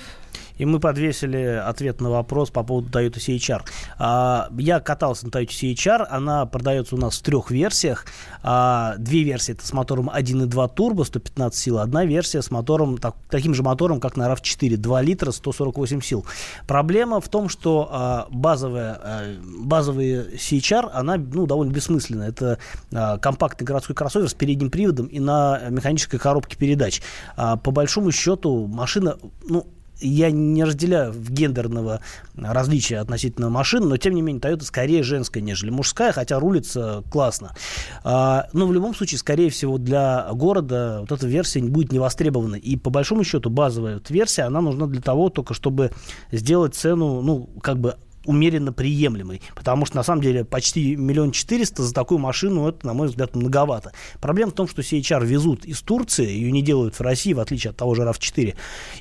И 0.59 0.65
мы 0.65 0.79
подвесили 0.79 1.61
ответ 1.65 2.01
на 2.01 2.11
вопрос 2.11 2.51
по 2.51 2.63
поводу 2.63 2.89
Toyota 2.89 3.17
CHR. 3.17 3.61
А, 3.97 4.49
я 4.57 4.79
катался 4.79 5.25
на 5.25 5.31
Toyota 5.31 5.47
CHR, 5.47 6.05
она 6.09 6.45
продается 6.45 6.95
у 6.95 6.97
нас 6.99 7.17
в 7.17 7.23
трех 7.23 7.49
версиях. 7.49 8.05
А, 8.43 8.95
две 8.97 9.23
версии 9.23 9.53
это 9.53 9.65
с 9.65 9.73
мотором 9.73 10.09
1.2 10.09 10.69
турбо, 10.75 11.03
115 11.03 11.57
сил, 11.57 11.79
одна 11.79 12.05
версия 12.05 12.41
с 12.41 12.51
мотором, 12.51 12.97
так- 12.97 13.15
таким 13.29 13.53
же 13.53 13.63
мотором, 13.63 13.99
как 14.01 14.17
на 14.17 14.29
RAV4, 14.29 14.75
2 14.75 15.01
литра, 15.01 15.31
148 15.31 16.01
сил. 16.01 16.25
Проблема 16.67 17.21
в 17.21 17.29
том, 17.29 17.47
что 17.47 17.87
а, 17.89 18.27
базовая, 18.29 18.99
а, 19.01 19.35
базовый 19.41 20.35
CHR, 20.35 20.89
она 20.93 21.15
ну, 21.15 21.47
довольно 21.47 21.71
бессмысленная. 21.71 22.29
Это 22.29 22.59
а, 22.93 23.17
компактный 23.17 23.65
городской 23.65 23.95
кроссовер 23.95 24.27
с 24.27 24.33
передним 24.33 24.69
приводом 24.69 25.05
и 25.05 25.19
на 25.19 25.61
механической 25.69 26.17
коробке 26.17 26.57
передач. 26.57 27.01
А, 27.37 27.55
по 27.55 27.71
большому 27.71 28.11
счету 28.11 28.67
машина, 28.67 29.17
ну, 29.47 29.65
я 29.99 30.31
не 30.31 30.63
разделяю 30.63 31.13
гендерного 31.13 32.01
различия 32.35 32.97
относительно 32.99 33.49
машин, 33.49 33.87
но 33.87 33.97
тем 33.97 34.13
не 34.13 34.21
менее 34.21 34.41
Toyota 34.41 34.63
скорее 34.63 35.03
женская, 35.03 35.41
нежели 35.41 35.69
мужская, 35.69 36.11
хотя 36.11 36.39
рулится 36.39 37.03
классно. 37.11 37.55
А, 38.03 38.47
но 38.53 38.67
в 38.67 38.73
любом 38.73 38.95
случае, 38.95 39.19
скорее 39.19 39.49
всего, 39.49 39.77
для 39.77 40.27
города 40.33 40.99
вот 41.01 41.11
эта 41.11 41.27
версия 41.27 41.61
будет 41.61 41.91
не 41.91 41.99
востребована. 41.99 42.55
И 42.55 42.75
по 42.75 42.89
большому 42.89 43.23
счету 43.23 43.49
базовая 43.49 44.01
версия, 44.09 44.43
она 44.43 44.61
нужна 44.61 44.87
для 44.87 45.01
того 45.01 45.29
только, 45.29 45.53
чтобы 45.53 45.91
сделать 46.31 46.75
цену, 46.75 47.21
ну, 47.21 47.49
как 47.61 47.79
бы 47.79 47.95
умеренно 48.25 48.73
приемлемой, 48.73 49.41
потому 49.55 49.85
что 49.85 49.95
на 49.95 50.03
самом 50.03 50.21
деле 50.21 50.45
почти 50.45 50.95
миллион 50.95 51.31
четыреста 51.31 51.83
за 51.83 51.93
такую 51.93 52.19
машину 52.19 52.67
это, 52.67 52.85
на 52.85 52.93
мой 52.93 53.07
взгляд, 53.07 53.35
многовато. 53.35 53.91
Проблема 54.19 54.51
в 54.51 54.55
том, 54.55 54.67
что 54.67 54.81
CHR 54.81 55.25
везут 55.25 55.65
из 55.65 55.81
Турции, 55.81 56.29
ее 56.29 56.51
не 56.51 56.61
делают 56.61 56.95
в 56.95 57.01
России, 57.01 57.33
в 57.33 57.39
отличие 57.39 57.71
от 57.71 57.77
того 57.77 57.95
же 57.95 58.03
RAV4, 58.03 58.55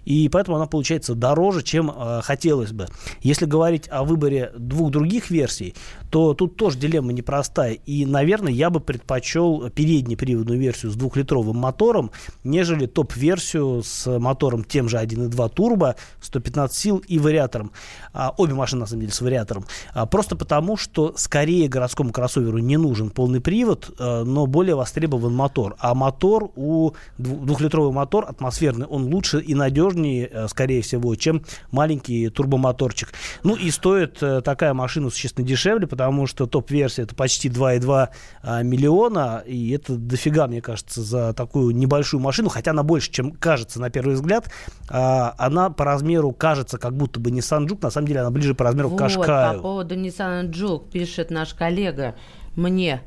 и 0.04 0.28
поэтому 0.28 0.56
она 0.56 0.66
получается 0.66 1.14
дороже, 1.14 1.62
чем 1.62 1.90
э, 1.90 2.20
хотелось 2.22 2.72
бы. 2.72 2.86
Если 3.20 3.46
говорить 3.46 3.88
о 3.90 4.04
выборе 4.04 4.52
двух 4.56 4.90
других 4.90 5.30
версий, 5.30 5.74
то 6.10 6.34
тут 6.34 6.56
тоже 6.56 6.78
дилемма 6.78 7.12
непростая, 7.12 7.72
и, 7.72 8.06
наверное, 8.06 8.52
я 8.52 8.70
бы 8.70 8.80
предпочел 8.80 9.70
переднеприводную 9.70 10.58
версию 10.58 10.92
с 10.92 10.94
двухлитровым 10.94 11.56
мотором, 11.56 12.10
нежели 12.44 12.86
топ-версию 12.86 13.82
с 13.82 14.18
мотором 14.18 14.64
тем 14.64 14.88
же 14.88 14.96
1.2 14.96 15.48
турбо, 15.50 15.96
115 16.20 16.76
сил 16.76 17.02
и 17.06 17.18
вариатором. 17.18 17.72
А, 18.12 18.32
обе 18.36 18.54
машины, 18.54 18.80
на 18.80 18.86
самом 18.86 19.02
деле, 19.02 19.12
с 19.12 19.20
вариатором. 19.20 19.66
А, 19.92 20.06
просто 20.06 20.36
потому, 20.36 20.76
что 20.76 21.14
скорее 21.16 21.68
городскому 21.68 22.12
кроссоверу 22.12 22.58
не 22.58 22.76
нужен 22.76 23.10
полный 23.10 23.40
привод, 23.40 23.90
э, 23.98 24.22
но 24.24 24.46
более 24.46 24.74
востребован 24.74 25.34
мотор. 25.34 25.76
А 25.78 25.94
мотор 25.94 26.50
у 26.56 26.92
дву- 27.18 27.44
двухлитровый 27.44 27.92
мотор 27.92 28.24
атмосферный, 28.28 28.86
он 28.86 29.04
лучше 29.04 29.40
и 29.40 29.54
надежнее, 29.54 30.28
э, 30.30 30.48
скорее 30.48 30.82
всего, 30.82 31.14
чем 31.16 31.44
маленький 31.70 32.28
турбомоторчик. 32.28 33.12
Ну 33.42 33.54
и 33.54 33.70
стоит 33.70 34.22
э, 34.22 34.40
такая 34.42 34.74
машина 34.74 35.10
существенно 35.10 35.46
дешевле, 35.46 35.86
потому 35.98 36.28
что 36.28 36.46
топ-версия 36.46 37.02
это 37.02 37.16
почти 37.16 37.48
2,2 37.48 38.08
а, 38.42 38.62
миллиона, 38.62 39.42
и 39.44 39.72
это 39.72 39.96
дофига, 39.96 40.46
мне 40.46 40.62
кажется, 40.62 41.02
за 41.02 41.32
такую 41.32 41.74
небольшую 41.74 42.20
машину, 42.20 42.48
хотя 42.48 42.70
она 42.70 42.84
больше, 42.84 43.10
чем 43.10 43.32
кажется 43.32 43.80
на 43.80 43.90
первый 43.90 44.14
взгляд. 44.14 44.48
А, 44.88 45.34
она 45.38 45.70
по 45.70 45.84
размеру 45.84 46.30
кажется 46.30 46.78
как 46.78 46.96
будто 46.96 47.18
бы 47.18 47.30
Nissan 47.30 47.66
Juke, 47.66 47.80
на 47.82 47.90
самом 47.90 48.06
деле 48.06 48.20
она 48.20 48.30
ближе 48.30 48.54
по 48.54 48.62
размеру 48.62 48.90
к 48.90 48.92
Вот, 48.92 48.98
по 48.98 49.04
Кашкаю. 49.08 49.60
поводу 49.60 49.96
Nissan 49.96 50.50
Juke 50.50 50.88
пишет 50.88 51.30
наш 51.32 51.52
коллега 51.52 52.14
мне. 52.54 53.02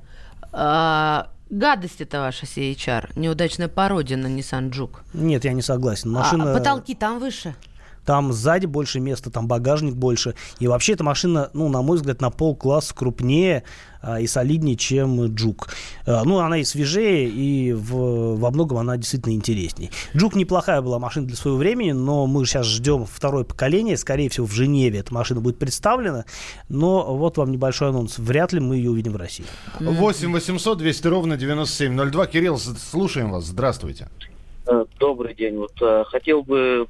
А, 0.52 1.30
гадость 1.50 2.02
это 2.02 2.20
ваша 2.20 2.46
CHR. 2.46 3.12
Неудачная 3.16 3.70
пародия 3.70 4.18
на 4.18 4.28
Nissan 4.28 4.70
Juke. 4.70 4.98
Нет, 5.14 5.46
я 5.46 5.54
не 5.54 5.62
согласен. 5.62 6.14
А 6.16 6.20
Машина... 6.20 6.54
потолки 6.54 6.94
там 6.94 7.20
выше. 7.20 7.56
Там 8.06 8.34
сзади 8.34 8.66
больше 8.66 9.00
места, 9.00 9.30
там 9.30 9.48
багажник 9.48 9.96
больше. 9.96 10.36
И 10.60 10.68
вообще 10.68 10.94
эта 10.94 11.04
машина, 11.04 11.50
ну, 11.54 11.70
на 11.70 11.82
мой 11.82 11.98
взгляд, 11.98 12.22
на 12.22 12.30
полкласса 12.30 12.94
крупнее 12.96 13.64
а, 14.02 14.20
и 14.20 14.28
солиднее, 14.28 14.76
чем 14.76 15.34
Джук. 15.36 15.70
А, 16.06 16.24
ну, 16.24 16.40
она 16.40 16.58
и 16.58 16.64
свежее, 16.64 17.30
и 17.30 17.74
в, 17.74 18.36
во 18.38 18.52
многом 18.52 18.80
она 18.80 18.98
действительно 18.98 19.34
интереснее. 19.34 19.92
Джук 20.16 20.36
неплохая 20.36 20.82
была 20.82 20.98
машина 21.00 21.28
для 21.28 21.36
своего 21.36 21.58
времени, 21.58 21.92
но 21.92 22.26
мы 22.26 22.46
сейчас 22.46 22.66
ждем 22.66 23.06
второе 23.06 23.44
поколение. 23.44 23.98
Скорее 23.98 24.30
всего, 24.30 24.48
в 24.48 24.52
Женеве 24.52 25.00
эта 25.00 25.14
машина 25.14 25.42
будет 25.42 25.60
представлена. 25.60 26.26
Но 26.70 27.16
вот 27.16 27.38
вам 27.38 27.52
небольшой 27.52 27.90
анонс. 27.90 28.18
Вряд 28.18 28.54
ли 28.54 28.60
мы 28.60 28.78
ее 28.78 28.90
увидим 28.90 29.14
в 29.14 29.18
России. 29.18 29.46
8 29.80 30.32
800 30.32 30.78
200 30.78 31.08
ровно 31.08 31.38
9702. 31.38 32.28
Кирилл, 32.28 32.58
слушаем 32.58 33.32
вас. 33.32 33.46
Здравствуйте. 33.46 34.08
Э, 34.66 34.86
Добрый 35.00 35.36
день. 35.36 35.58
Вот 35.58 35.74
э, 35.82 36.04
хотел 36.08 36.44
бы 36.44 36.88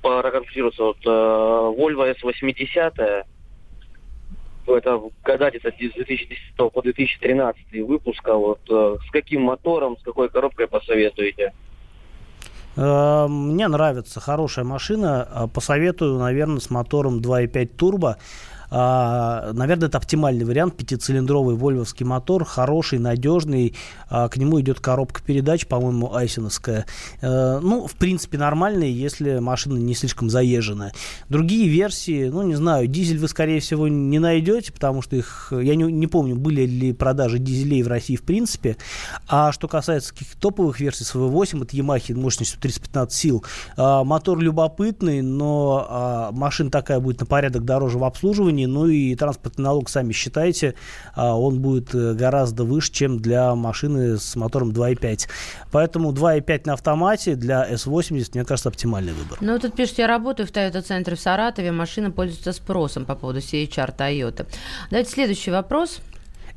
проконсультироваться. 0.00 0.82
Вот 0.82 0.98
э, 1.04 1.08
Volvo 1.08 2.14
S80, 2.14 3.26
это 4.66 5.00
года 5.24 5.50
где-то 5.50 5.70
с 5.70 5.94
2010 5.94 6.56
по 6.56 6.82
2013 6.82 7.86
выпуска. 7.86 8.34
Вот 8.34 8.60
э, 8.70 8.96
с 9.06 9.10
каким 9.10 9.42
мотором, 9.42 9.96
с 9.98 10.02
какой 10.02 10.28
коробкой 10.28 10.68
посоветуете? 10.68 11.52
Э, 12.76 13.26
Мне 13.28 13.68
нравится 13.68 14.20
хорошая 14.20 14.64
машина. 14.64 15.26
А, 15.30 15.48
Посоветую, 15.48 16.18
наверное, 16.18 16.60
с 16.60 16.70
мотором 16.70 17.20
2.5 17.20 17.66
турбо. 17.66 18.18
А, 18.70 19.52
Наверное, 19.52 19.88
это 19.88 19.98
оптимальный 19.98 20.44
вариант. 20.44 20.76
Пятицилиндровый 20.76 21.56
вольвовский 21.56 22.04
мотор, 22.04 22.44
хороший, 22.44 22.98
надежный. 22.98 23.74
А, 24.08 24.28
К 24.28 24.36
нему 24.36 24.60
идет 24.60 24.80
коробка 24.80 25.22
передач, 25.22 25.66
по-моему, 25.66 26.14
айсеновская. 26.14 26.86
Э, 27.20 27.60
Ну, 27.60 27.86
в 27.86 27.94
принципе, 27.94 28.38
нормальный, 28.38 28.90
если 28.90 29.38
машина 29.38 29.78
не 29.78 29.94
слишком 29.94 30.30
заезженная. 30.30 30.92
Другие 31.28 31.68
версии, 31.68 32.28
ну, 32.28 32.42
не 32.42 32.54
знаю, 32.54 32.86
дизель 32.86 33.18
вы, 33.18 33.28
скорее 33.28 33.60
всего, 33.60 33.88
не 33.88 34.18
найдете, 34.18 34.72
потому 34.72 35.02
что 35.02 35.16
их, 35.16 35.52
я 35.52 35.74
не, 35.74 35.84
не 35.84 36.06
помню, 36.06 36.36
были 36.36 36.66
ли 36.66 36.92
продажи 36.92 37.38
дизелей 37.38 37.82
в 37.82 37.88
России 37.88 38.16
в 38.16 38.22
принципе. 38.22 38.76
А 39.28 39.52
что 39.52 39.68
касается 39.68 40.12
каких-то 40.12 40.38
топовых 40.38 40.80
версий 40.80 41.04
с 41.04 41.14
V8, 41.14 41.64
это 41.64 41.76
Yamaha 41.76 42.14
мощностью 42.14 42.60
315 42.60 43.12
сил, 43.16 43.44
а, 43.76 44.04
мотор 44.04 44.38
любопытный, 44.38 45.22
но 45.22 45.86
а, 45.88 46.32
машина 46.32 46.70
такая 46.70 47.00
будет 47.00 47.20
на 47.20 47.26
порядок 47.26 47.64
дороже 47.64 47.98
в 47.98 48.04
обслуживании, 48.04 48.57
ну 48.66 48.86
и 48.86 49.14
транспортный 49.14 49.64
налог, 49.64 49.88
сами 49.88 50.12
считайте, 50.12 50.74
а, 51.14 51.38
он 51.38 51.60
будет 51.60 51.94
э, 51.94 52.14
гораздо 52.14 52.64
выше, 52.64 52.92
чем 52.92 53.18
для 53.20 53.54
машины 53.54 54.18
с 54.18 54.36
мотором 54.36 54.70
2.5. 54.70 55.28
Поэтому 55.70 56.12
2.5 56.12 56.62
на 56.66 56.72
автомате 56.74 57.34
для 57.34 57.68
S80, 57.70 58.30
мне 58.34 58.44
кажется, 58.44 58.68
оптимальный 58.68 59.12
выбор. 59.12 59.38
Ну, 59.40 59.58
тут 59.58 59.74
пишет, 59.74 59.98
я 59.98 60.06
работаю 60.06 60.46
в 60.46 60.50
Toyota-центре 60.50 61.14
в 61.14 61.20
Саратове, 61.20 61.72
машина 61.72 62.10
пользуется 62.10 62.52
спросом 62.52 63.04
по 63.04 63.14
поводу 63.14 63.40
CHR 63.40 63.96
Toyota. 63.96 64.46
Давайте 64.90 65.10
следующий 65.10 65.50
вопрос. 65.50 66.00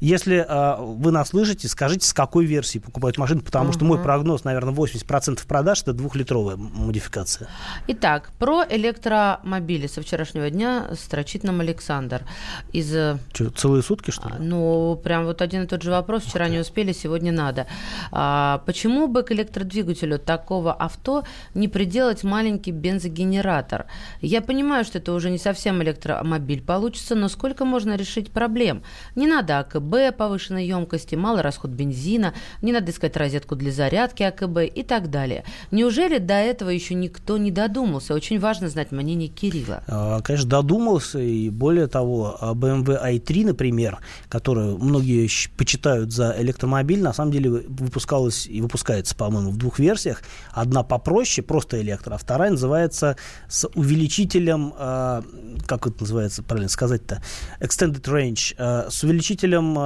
Если 0.01 0.43
а, 0.48 0.77
вы 0.77 1.12
нас 1.12 1.29
слышите, 1.29 1.67
скажите, 1.67 2.08
с 2.08 2.13
какой 2.13 2.46
версии 2.46 2.79
покупают 2.79 3.20
машину, 3.20 3.41
потому 3.41 3.72
что 3.72 3.86
мой 3.86 4.00
прогноз, 4.01 4.43
наверное, 4.43 4.74
80% 4.74 5.46
продаж 5.48 5.84
это 5.84 5.93
двухлитровая 5.93 6.55
модификация. 6.58 7.48
Итак, 7.88 8.31
про 8.39 8.65
электромобили 8.67 9.86
со 9.86 10.01
вчерашнего 10.01 10.50
дня 10.50 10.89
строчит 10.96 11.43
нам 11.43 11.60
Александр 11.62 12.24
из... 12.74 12.91
э, 12.96 13.20
Что, 13.31 13.51
целые 13.51 13.84
сутки, 13.84 14.10
что 14.10 14.27
ли? 14.27 14.36
а, 14.38 14.41
Ну, 14.41 15.00
прям 15.03 15.25
вот 15.25 15.41
один 15.43 15.63
и 15.63 15.67
тот 15.67 15.84
же 15.84 15.91
вопрос. 15.91 16.24
Вчера 16.24 16.50
не 16.50 16.58
успели, 16.58 16.93
сегодня 16.93 17.31
надо. 17.31 17.67
А, 18.12 18.63
почему 18.65 19.08
бы 19.08 19.22
к 19.22 19.31
электродвигателю 19.31 20.17
такого 20.17 20.74
авто 20.74 21.25
не 21.53 21.67
приделать 21.67 22.24
маленький 22.24 22.72
бензогенератор? 22.72 23.86
Я 24.22 24.41
понимаю, 24.41 24.84
что 24.84 24.98
это 24.98 25.13
уже 25.13 25.29
не 25.29 25.38
совсем 25.38 25.84
электромобиль 25.84 26.62
получится, 26.63 27.13
но 27.13 27.29
сколько 27.29 27.65
можно 27.65 27.96
решить 27.96 28.31
проблем? 28.31 28.81
Не 29.15 29.27
надо 29.27 29.60
АКБ, 29.60 29.90
АКБ 29.91 30.17
повышенной 30.17 30.65
емкости, 30.65 31.15
малый 31.15 31.41
расход 31.41 31.71
бензина, 31.71 32.33
не 32.62 32.71
надо 32.71 32.91
искать 32.91 33.17
розетку 33.17 33.55
для 33.55 33.71
зарядки 33.71 34.24
АКБ 34.24 34.60
и 34.74 34.83
так 34.83 35.10
далее. 35.10 35.43
Неужели 35.71 36.17
до 36.17 36.33
этого 36.33 36.69
еще 36.69 36.93
никто 36.93 37.38
не 37.38 37.51
додумался? 37.51 38.13
Очень 38.13 38.39
важно 38.39 38.69
знать 38.69 38.91
мнение 38.91 39.27
Кирилла. 39.27 39.83
А, 39.88 40.21
конечно, 40.21 40.50
додумался, 40.50 41.19
и 41.19 41.50
более 41.50 41.88
того, 41.88 42.38
BMW 42.41 43.01
i3, 43.17 43.45
например, 43.48 44.00
которую 44.29 44.77
многие 44.77 45.29
почитают 45.57 46.12
за 46.12 46.36
электромобиль, 46.38 47.01
на 47.01 47.13
самом 47.13 47.31
деле 47.31 47.50
выпускалась 47.50 48.48
и 48.48 48.62
выпускается, 48.62 49.15
по-моему, 49.15 49.51
в 49.51 49.57
двух 49.57 49.79
версиях. 49.79 50.21
Одна 50.51 50.83
попроще, 50.83 51.45
просто 51.45 51.81
электро, 51.81 52.15
а 52.15 52.17
вторая 52.17 52.51
называется 52.51 53.17
с 53.48 53.67
увеличителем, 53.75 54.74
а, 54.77 55.24
как 55.65 55.88
это 55.88 56.01
называется, 56.01 56.43
правильно 56.43 56.69
сказать-то, 56.69 57.21
extended 57.60 58.03
range, 58.03 58.55
а, 58.57 58.88
с 58.89 59.03
увеличителем 59.03 59.81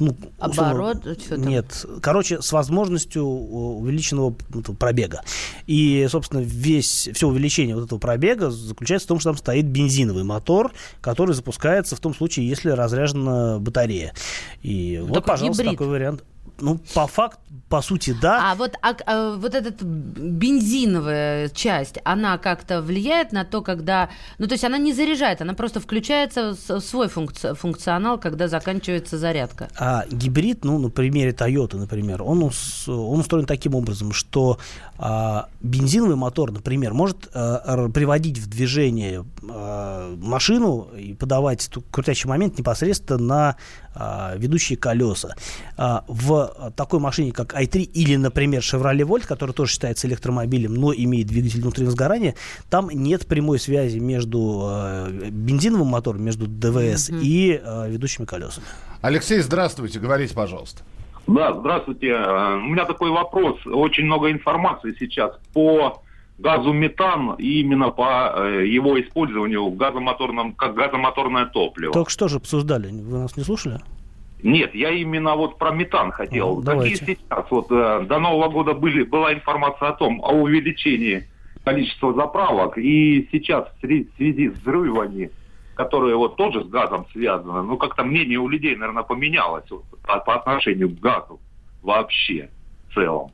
ну, 0.00 0.16
Оборот? 0.38 1.06
Что 1.20 1.36
нет. 1.36 1.86
Короче, 2.02 2.42
с 2.42 2.52
возможностью 2.52 3.24
увеличенного 3.24 4.34
пробега. 4.78 5.22
И, 5.66 6.06
собственно, 6.10 6.40
весь, 6.40 7.08
все 7.12 7.28
увеличение 7.28 7.74
вот 7.74 7.86
этого 7.86 7.98
пробега 7.98 8.50
заключается 8.50 9.06
в 9.06 9.08
том, 9.08 9.20
что 9.20 9.30
там 9.30 9.38
стоит 9.38 9.66
бензиновый 9.66 10.24
мотор, 10.24 10.72
который 11.00 11.34
запускается 11.34 11.96
в 11.96 12.00
том 12.00 12.14
случае, 12.14 12.48
если 12.48 12.70
разряжена 12.70 13.58
батарея. 13.58 14.12
И 14.62 14.98
ну, 15.00 15.14
вот, 15.14 15.24
пожалуйста, 15.24 15.62
гибрид. 15.62 15.78
такой 15.78 15.92
вариант. 15.92 16.24
Ну, 16.60 16.78
по 16.94 17.06
факту, 17.06 17.40
по 17.68 17.82
сути, 17.82 18.16
да. 18.20 18.52
А 18.52 18.54
вот, 18.54 18.76
а, 18.82 18.94
а, 19.06 19.36
вот 19.36 19.54
эта 19.54 19.74
бензиновая 19.84 21.48
часть, 21.48 21.98
она 22.04 22.38
как-то 22.38 22.80
влияет 22.80 23.32
на 23.32 23.44
то, 23.44 23.62
когда... 23.62 24.10
Ну, 24.38 24.46
то 24.46 24.52
есть 24.52 24.64
она 24.64 24.78
не 24.78 24.92
заряжает, 24.92 25.40
она 25.40 25.54
просто 25.54 25.80
включается 25.80 26.56
в 26.68 26.80
свой 26.80 27.08
функци- 27.08 27.54
функционал, 27.54 28.18
когда 28.18 28.46
заканчивается 28.48 29.18
зарядка. 29.18 29.68
А 29.76 30.04
гибрид, 30.10 30.64
ну, 30.64 30.78
на 30.78 30.90
примере 30.90 31.32
Toyota, 31.32 31.76
например, 31.76 32.22
он, 32.22 32.42
он 32.42 33.20
устроен 33.20 33.46
таким 33.46 33.74
образом, 33.74 34.12
что 34.12 34.58
а, 34.96 35.48
бензиновый 35.60 36.16
мотор, 36.16 36.52
например, 36.52 36.94
может 36.94 37.28
а, 37.34 37.88
приводить 37.88 38.38
в 38.38 38.48
движение 38.48 39.24
а, 39.48 40.14
машину 40.16 40.88
и 40.96 41.14
подавать 41.14 41.68
крутящий 41.90 42.28
момент 42.28 42.58
непосредственно 42.58 43.18
на 43.18 43.56
а, 43.94 44.34
ведущие 44.36 44.76
колеса. 44.76 45.34
А, 45.76 46.04
в 46.08 46.43
такой 46.76 47.00
машине, 47.00 47.32
как 47.32 47.54
i3 47.54 47.82
или, 47.82 48.16
например, 48.16 48.60
Chevrolet 48.60 49.06
Volt, 49.06 49.26
который 49.26 49.52
тоже 49.52 49.72
считается 49.72 50.06
электромобилем, 50.06 50.74
но 50.74 50.92
имеет 50.92 51.26
двигатель 51.26 51.60
внутреннего 51.60 51.92
сгорания, 51.92 52.34
там 52.70 52.90
нет 52.90 53.26
прямой 53.26 53.58
связи 53.58 53.98
между 53.98 54.62
а, 54.64 55.08
бензиновым 55.10 55.88
мотором, 55.88 56.22
между 56.22 56.46
ДВС 56.46 57.10
mm-hmm. 57.10 57.20
и 57.22 57.62
ведущими 57.88 58.24
колесами. 58.24 58.66
Алексей, 59.02 59.40
здравствуйте, 59.40 59.98
говорите, 59.98 60.34
пожалуйста. 60.34 60.82
Да, 61.26 61.54
здравствуйте. 61.54 62.14
У 62.14 62.68
меня 62.68 62.84
такой 62.84 63.10
вопрос. 63.10 63.58
Очень 63.66 64.04
много 64.04 64.30
информации 64.30 64.94
сейчас 64.98 65.32
по 65.52 66.02
газу 66.38 66.72
метан 66.72 67.34
и 67.38 67.60
именно 67.60 67.90
по 67.90 68.32
э, 68.36 68.66
его 68.66 69.00
использованию 69.00 69.70
в 69.70 69.76
газомоторном, 69.76 70.52
как 70.54 70.74
газомоторное 70.74 71.46
топливо. 71.46 71.92
Только 71.92 72.10
что 72.10 72.28
же 72.28 72.36
обсуждали, 72.38 72.90
вы 72.90 73.18
нас 73.18 73.36
не 73.36 73.44
слушали? 73.44 73.80
Нет, 74.44 74.74
я 74.74 74.90
именно 74.90 75.36
вот 75.36 75.56
про 75.56 75.70
метан 75.70 76.12
хотел. 76.12 76.56
Ну, 76.56 76.78
Какие 76.78 76.96
сейчас, 76.96 77.46
вот 77.48 77.66
э, 77.70 78.04
до 78.06 78.18
Нового 78.18 78.50
года 78.50 78.74
были, 78.74 79.02
была 79.02 79.32
информация 79.32 79.88
о 79.88 79.92
том, 79.94 80.20
о 80.22 80.32
увеличении 80.32 81.26
количества 81.64 82.12
заправок, 82.12 82.76
и 82.76 83.26
сейчас 83.32 83.66
в 83.74 83.80
связи 83.80 84.50
с 84.50 84.52
взрывами, 84.58 85.30
которые 85.74 86.16
вот 86.16 86.36
тоже 86.36 86.62
с 86.62 86.68
газом 86.68 87.06
связаны, 87.12 87.62
ну 87.62 87.78
как-то 87.78 88.04
мнение 88.04 88.38
у 88.38 88.46
людей, 88.46 88.76
наверное, 88.76 89.02
поменялось 89.02 89.64
вот, 89.70 89.84
по 90.02 90.34
отношению 90.34 90.90
к 90.90 91.00
газу 91.00 91.40
вообще 91.82 92.50
в 92.90 92.94
целом. 92.94 93.30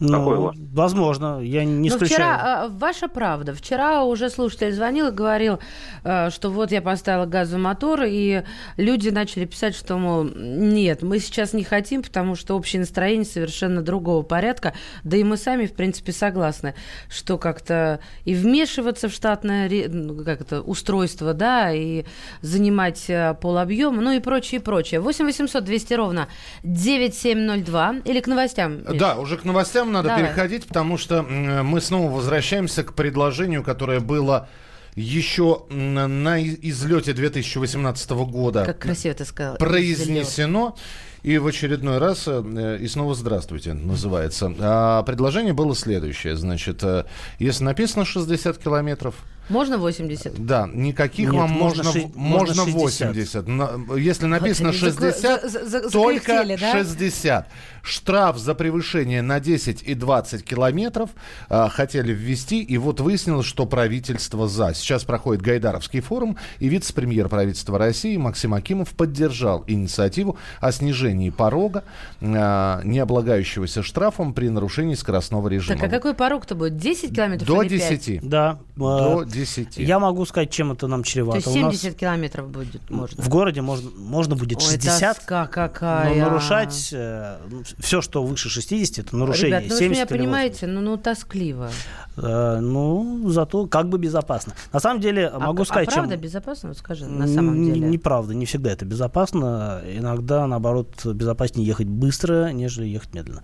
Ну, 0.00 0.18
Такой 0.18 0.68
возможно, 0.72 1.40
я 1.40 1.64
не 1.64 1.88
исключаю. 1.88 2.08
Вчера, 2.10 2.40
а, 2.40 2.68
ваша 2.68 3.08
правда, 3.08 3.52
вчера 3.52 4.04
уже 4.04 4.30
слушатель 4.30 4.72
звонил 4.72 5.08
и 5.08 5.10
говорил, 5.10 5.58
э, 6.04 6.30
что 6.30 6.50
вот 6.50 6.70
я 6.70 6.80
поставила 6.80 7.26
газовый 7.26 7.62
мотор, 7.62 8.02
и 8.06 8.42
люди 8.76 9.08
начали 9.08 9.44
писать, 9.44 9.74
что, 9.74 9.96
мол, 9.96 10.24
нет, 10.24 11.02
мы 11.02 11.18
сейчас 11.18 11.52
не 11.52 11.64
хотим, 11.64 12.02
потому 12.02 12.36
что 12.36 12.56
общее 12.56 12.80
настроение 12.80 13.24
совершенно 13.24 13.82
другого 13.82 14.22
порядка, 14.22 14.72
да 15.02 15.16
и 15.16 15.24
мы 15.24 15.36
сами, 15.36 15.66
в 15.66 15.74
принципе, 15.74 16.12
согласны, 16.12 16.74
что 17.08 17.36
как-то 17.36 17.98
и 18.24 18.34
вмешиваться 18.34 19.08
в 19.08 19.12
штатное 19.12 19.68
ну, 19.88 20.24
как 20.24 20.42
это, 20.42 20.62
устройство, 20.62 21.34
да, 21.34 21.72
и 21.72 22.04
занимать 22.40 23.06
э, 23.08 23.34
полобъема, 23.40 24.00
ну 24.00 24.12
и 24.12 24.20
прочее, 24.20 24.60
и 24.60 24.62
прочее. 24.62 25.00
8 25.00 25.24
800 25.24 25.64
200 25.64 25.94
ровно 25.94 26.28
9702 26.62 27.96
или 28.04 28.20
к 28.20 28.26
новостям? 28.26 28.78
Миш? 28.88 29.00
Да, 29.00 29.18
уже 29.18 29.36
к 29.36 29.44
новостям 29.44 29.87
нам 29.88 30.04
надо 30.04 30.08
Давай. 30.08 30.24
переходить, 30.24 30.66
потому 30.66 30.98
что 30.98 31.22
мы 31.22 31.80
снова 31.80 32.10
возвращаемся 32.10 32.84
к 32.84 32.94
предложению, 32.94 33.62
которое 33.62 34.00
было 34.00 34.48
еще 34.94 35.64
на 35.70 36.42
излете 36.42 37.12
2018 37.12 38.10
года. 38.10 38.64
Как 38.64 38.78
красиво 38.80 39.14
ты 39.14 39.24
сказал. 39.24 39.56
Произнесено. 39.56 40.76
И 41.22 41.36
в 41.38 41.48
очередной 41.48 41.98
раз, 41.98 42.24
э, 42.26 42.78
и 42.80 42.86
снова 42.86 43.14
здравствуйте, 43.14 43.74
называется. 43.74 44.54
А 44.60 45.02
предложение 45.02 45.52
было 45.52 45.74
следующее. 45.74 46.36
Значит, 46.36 46.84
э, 46.84 47.06
если 47.40 47.64
написано 47.64 48.04
60 48.04 48.56
километров, 48.58 49.16
можно 49.48 49.78
80? 49.78 50.44
Да, 50.44 50.68
никаких 50.72 51.32
Нет, 51.32 51.40
вам 51.40 51.50
можно, 51.50 51.84
можно, 51.84 52.10
можно 52.14 52.64
80. 52.64 53.48
Если 53.96 54.26
написано 54.26 54.72
60, 54.72 55.42
за, 55.42 55.48
за, 55.48 55.64
за, 55.66 55.90
только 55.90 56.44
да? 56.44 56.72
60. 56.72 57.48
Штраф 57.82 58.36
за 58.36 58.54
превышение 58.54 59.22
на 59.22 59.40
10 59.40 59.82
и 59.82 59.94
20 59.94 60.44
километров 60.44 61.10
а, 61.48 61.68
хотели 61.68 62.12
ввести, 62.12 62.62
и 62.62 62.76
вот 62.76 63.00
выяснилось, 63.00 63.46
что 63.46 63.64
правительство 63.64 64.46
за. 64.48 64.74
Сейчас 64.74 65.04
проходит 65.04 65.42
Гайдаровский 65.42 66.00
форум, 66.00 66.36
и 66.58 66.68
вице-премьер 66.68 67.28
правительства 67.28 67.78
России 67.78 68.16
Максим 68.16 68.52
Акимов 68.52 68.90
поддержал 68.90 69.64
инициативу 69.66 70.36
о 70.60 70.72
снижении 70.72 71.30
порога, 71.30 71.84
а, 72.20 72.82
не 72.84 72.98
облагающегося 72.98 73.82
штрафом 73.82 74.34
при 74.34 74.50
нарушении 74.50 74.94
скоростного 74.94 75.48
режима. 75.48 75.78
Так, 75.78 75.88
а 75.88 75.90
какой 75.90 76.14
порог-то 76.14 76.54
будет? 76.54 76.76
10 76.76 77.14
километров 77.14 77.48
До 77.48 77.62
или 77.62 77.78
10. 77.78 78.28
Да. 78.28 78.58
До 78.76 79.24
10. 79.24 79.37
Я 79.76 79.98
могу 79.98 80.24
сказать, 80.24 80.50
чем 80.50 80.72
это 80.72 80.86
нам 80.86 81.02
чревато. 81.02 81.42
То 81.42 81.50
есть 81.50 81.60
70 81.60 81.84
нас... 81.84 81.94
километров 81.94 82.48
будет, 82.48 82.90
можно? 82.90 83.22
В 83.22 83.28
городе 83.28 83.62
можно, 83.62 83.90
можно 83.96 84.36
будет 84.36 84.60
60. 84.60 85.18
Ой, 85.18 85.24
какая. 85.26 86.14
Но 86.14 86.26
нарушать 86.26 86.90
э, 86.92 87.38
все, 87.78 88.00
что 88.00 88.22
выше 88.22 88.48
60, 88.48 89.06
это 89.06 89.16
нарушение. 89.16 89.60
Ребят, 89.60 89.70
ну 89.70 89.78
70 89.78 89.80
вы 89.80 89.88
меня 89.88 90.06
понимаете, 90.06 90.66
ну, 90.66 90.80
ну 90.80 90.96
тоскливо. 90.96 91.70
Э, 92.16 92.58
ну, 92.60 93.28
зато 93.30 93.66
как 93.66 93.88
бы 93.88 93.98
безопасно. 93.98 94.54
На 94.72 94.80
самом 94.80 95.00
деле, 95.00 95.28
а, 95.28 95.38
могу 95.38 95.64
сказать... 95.64 95.88
А 95.88 95.92
правда 95.92 96.14
чем... 96.14 96.22
безопасно? 96.22 96.74
Скажи, 96.74 97.06
на 97.06 97.26
самом 97.26 97.64
деле. 97.64 97.88
Неправда, 97.88 98.34
не 98.34 98.46
всегда 98.46 98.72
это 98.72 98.84
безопасно. 98.84 99.82
Иногда, 99.86 100.46
наоборот, 100.46 101.04
безопаснее 101.04 101.66
ехать 101.66 101.86
быстро, 101.86 102.50
нежели 102.52 102.86
ехать 102.86 103.14
медленно. 103.14 103.42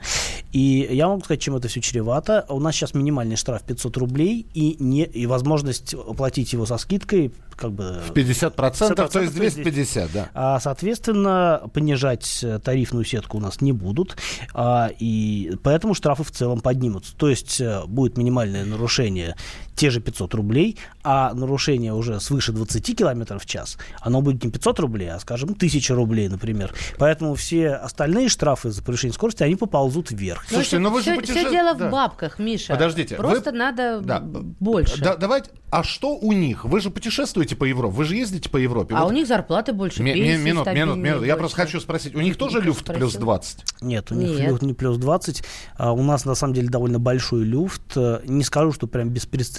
И 0.52 0.88
я 0.90 1.09
могу 1.09 1.22
сказать, 1.22 1.40
чем 1.40 1.57
это 1.57 1.68
все 1.68 1.80
чревато. 1.80 2.46
У 2.48 2.61
нас 2.61 2.74
сейчас 2.74 2.94
минимальный 2.94 3.37
штраф 3.37 3.62
500 3.62 3.96
рублей 3.96 4.46
и, 4.54 4.76
не, 4.78 5.04
и 5.04 5.26
возможность 5.26 5.84
оплатить 5.92 6.53
его 6.53 6.64
со 6.64 6.79
скидкой 6.79 7.33
как 7.57 7.73
бы... 7.73 8.01
В 8.07 8.12
50%, 8.12 8.57
50% 8.57 9.11
то 9.11 9.20
есть 9.20 9.35
250, 9.35 10.12
да. 10.12 10.31
А, 10.35 10.61
соответственно, 10.61 11.62
понижать 11.73 12.44
тарифную 12.62 13.05
сетку 13.05 13.38
у 13.38 13.40
нас 13.40 13.61
не 13.61 13.73
будут, 13.73 14.16
а, 14.53 14.90
и 14.99 15.53
поэтому 15.62 15.94
штрафы 15.94 16.25
в 16.25 16.31
целом 16.31 16.61
поднимутся. 16.61 17.14
То 17.16 17.29
есть 17.29 17.61
э, 17.61 17.83
будет 17.87 18.16
минимальное 18.16 18.64
нарушение 18.64 19.37
те 19.75 19.91
же 19.91 20.01
500 20.01 20.35
рублей, 20.35 20.79
а 21.03 21.35
нарушение 21.35 21.93
уже 21.93 22.21
свыше 22.21 22.53
20 22.53 22.97
км 22.97 23.39
в 23.39 23.47
час, 23.47 23.79
оно 24.01 24.21
будет 24.21 24.45
не 24.45 24.51
500 24.51 24.81
рублей, 24.81 25.11
а, 25.11 25.19
скажем, 25.19 25.51
1000 25.51 25.95
рублей, 25.95 26.29
например. 26.29 26.75
Поэтому 26.99 27.35
все 27.35 27.71
остальные 27.71 28.29
штрафы 28.29 28.71
за 28.71 28.83
превышение 28.83 29.15
скорости, 29.15 29.43
они 29.43 29.57
поползут 29.57 30.11
вверх. 30.11 30.45
Слушайте, 30.49 30.79
но 30.79 30.89
ну 30.89 30.97
вы 30.97 31.03
все, 31.03 31.15
же 31.15 31.21
путеше... 31.21 31.39
все 31.39 31.51
дело 31.51 31.75
да. 31.75 31.89
в 31.89 31.93
бабках, 31.93 32.39
Миша. 32.39 32.73
Подождите. 32.73 33.17
Просто 33.17 33.51
вы... 33.51 33.59
надо 33.59 34.01
да. 34.01 34.21
больше. 34.21 35.01
Да, 35.01 35.17
давайте, 35.17 35.51
а 35.71 35.83
что 35.83 36.17
у 36.17 36.33
них? 36.33 36.65
Вы 36.65 36.81
же 36.81 36.91
путешествуете 36.91 37.57
по 37.57 37.65
Европе, 37.65 37.95
вы 37.95 38.05
же 38.05 38.15
ездите 38.15 38.49
по 38.49 38.57
Европе. 38.57 38.95
А 38.95 39.03
вот... 39.03 39.11
у 39.11 39.15
них 39.15 39.27
зарплаты 39.27 39.73
больше, 39.73 40.03
ми- 40.03 40.13
пенсии 40.13 40.45
Минут, 40.45 40.67
минут, 40.67 40.99
минут. 40.99 41.27
Я 41.27 41.37
просто 41.37 41.57
хочу 41.57 41.81
спросить, 41.81 42.15
у 42.15 42.21
них 42.21 42.37
тоже 42.37 42.61
люфт 42.61 42.81
спросил? 42.81 43.01
плюс 43.01 43.15
20? 43.15 43.65
Нет, 43.81 44.13
у 44.13 44.15
них 44.15 44.31
Нет. 44.31 44.49
люфт 44.49 44.63
не 44.63 44.75
плюс 44.75 44.99
20. 44.99 45.43
А 45.77 45.93
у 45.93 46.03
нас, 46.03 46.25
на 46.25 46.35
самом 46.35 46.55
деле, 46.55 46.69
довольно 46.69 46.99
большой 46.99 47.45
люфт. 47.45 47.97
Не 47.97 48.45
скажу, 48.45 48.73
что 48.73 48.87
прям 48.87 49.11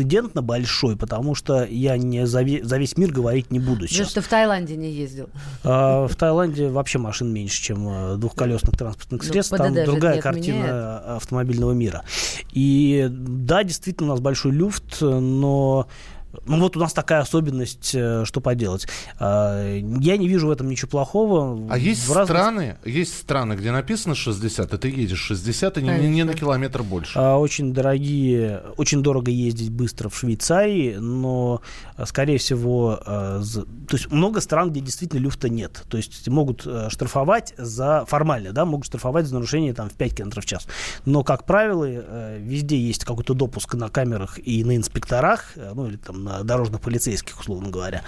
беспрецедентно 0.05 0.41
большой, 0.41 0.95
потому 0.95 1.35
что 1.35 1.65
я 1.65 1.97
не 1.97 2.25
за, 2.25 2.43
ве- 2.43 2.63
за 2.63 2.77
весь 2.77 2.97
мир 2.97 3.11
говорить 3.11 3.51
не 3.51 3.59
буду 3.59 3.87
сейчас. 3.87 4.07
Что 4.07 4.21
ты 4.21 4.27
в 4.27 4.29
Таиланде 4.29 4.75
не 4.75 4.91
ездил? 4.91 5.29
А, 5.63 6.07
в 6.07 6.15
Таиланде 6.15 6.69
вообще 6.69 6.99
машин 6.99 7.33
меньше, 7.33 7.61
чем 7.61 7.87
э, 7.87 8.17
двухколесных 8.17 8.77
транспортных 8.77 9.23
ну, 9.23 9.27
средств. 9.27 9.55
Там 9.57 9.73
другая 9.73 10.21
картина 10.21 10.97
отменяет. 10.97 11.17
автомобильного 11.17 11.71
мира. 11.71 12.03
И 12.53 13.07
да, 13.09 13.63
действительно, 13.63 14.09
у 14.09 14.11
нас 14.11 14.21
большой 14.21 14.51
люфт, 14.51 15.01
но 15.01 15.87
ну 16.45 16.59
вот 16.59 16.77
у 16.77 16.79
нас 16.79 16.93
такая 16.93 17.21
особенность, 17.21 17.91
э, 17.93 18.25
что 18.25 18.41
поделать. 18.41 18.87
А, 19.19 19.77
я 19.77 20.17
не 20.17 20.27
вижу 20.27 20.47
в 20.47 20.51
этом 20.51 20.69
ничего 20.69 20.89
плохого. 20.89 21.67
А 21.69 21.77
есть 21.77 22.07
разных... 22.09 22.25
страны, 22.25 22.77
есть 22.85 23.17
страны, 23.17 23.53
где 23.53 23.71
написано 23.71 24.15
60, 24.15 24.73
и 24.73 24.77
ты 24.77 24.89
едешь 24.89 25.19
60, 25.19 25.77
и 25.77 25.81
не, 25.81 26.09
не 26.09 26.23
на 26.23 26.33
километр 26.33 26.83
больше. 26.83 27.17
А, 27.17 27.37
очень 27.37 27.73
дорогие, 27.73 28.63
очень 28.77 29.01
дорого 29.01 29.31
ездить 29.31 29.71
быстро 29.71 30.09
в 30.09 30.17
Швейцарии, 30.17 30.95
но, 30.95 31.61
скорее 32.05 32.37
всего, 32.37 32.99
то 33.05 33.75
есть 33.91 34.11
много 34.11 34.41
стран, 34.41 34.71
где 34.71 34.81
действительно 34.81 35.19
люфта 35.19 35.49
нет. 35.49 35.83
То 35.89 35.97
есть 35.97 36.27
могут 36.27 36.67
штрафовать 36.89 37.53
за 37.57 38.05
формально, 38.07 38.51
да, 38.51 38.65
могут 38.65 38.85
штрафовать 38.85 39.25
за 39.25 39.35
нарушение 39.35 39.73
там 39.73 39.89
в 39.89 39.93
5 39.93 40.15
км 40.15 40.41
в 40.41 40.45
час. 40.45 40.67
Но, 41.05 41.23
как 41.23 41.45
правило, 41.45 41.85
везде 42.37 42.77
есть 42.77 43.05
какой-то 43.05 43.33
допуск 43.33 43.73
на 43.75 43.89
камерах 43.89 44.39
и 44.39 44.63
на 44.63 44.75
инспекторах, 44.75 45.53
ну 45.55 45.87
или 45.87 45.97
там 45.97 46.24
дорожных 46.43 46.81
полицейских, 46.81 47.39
условно 47.39 47.69
говоря, 47.69 48.03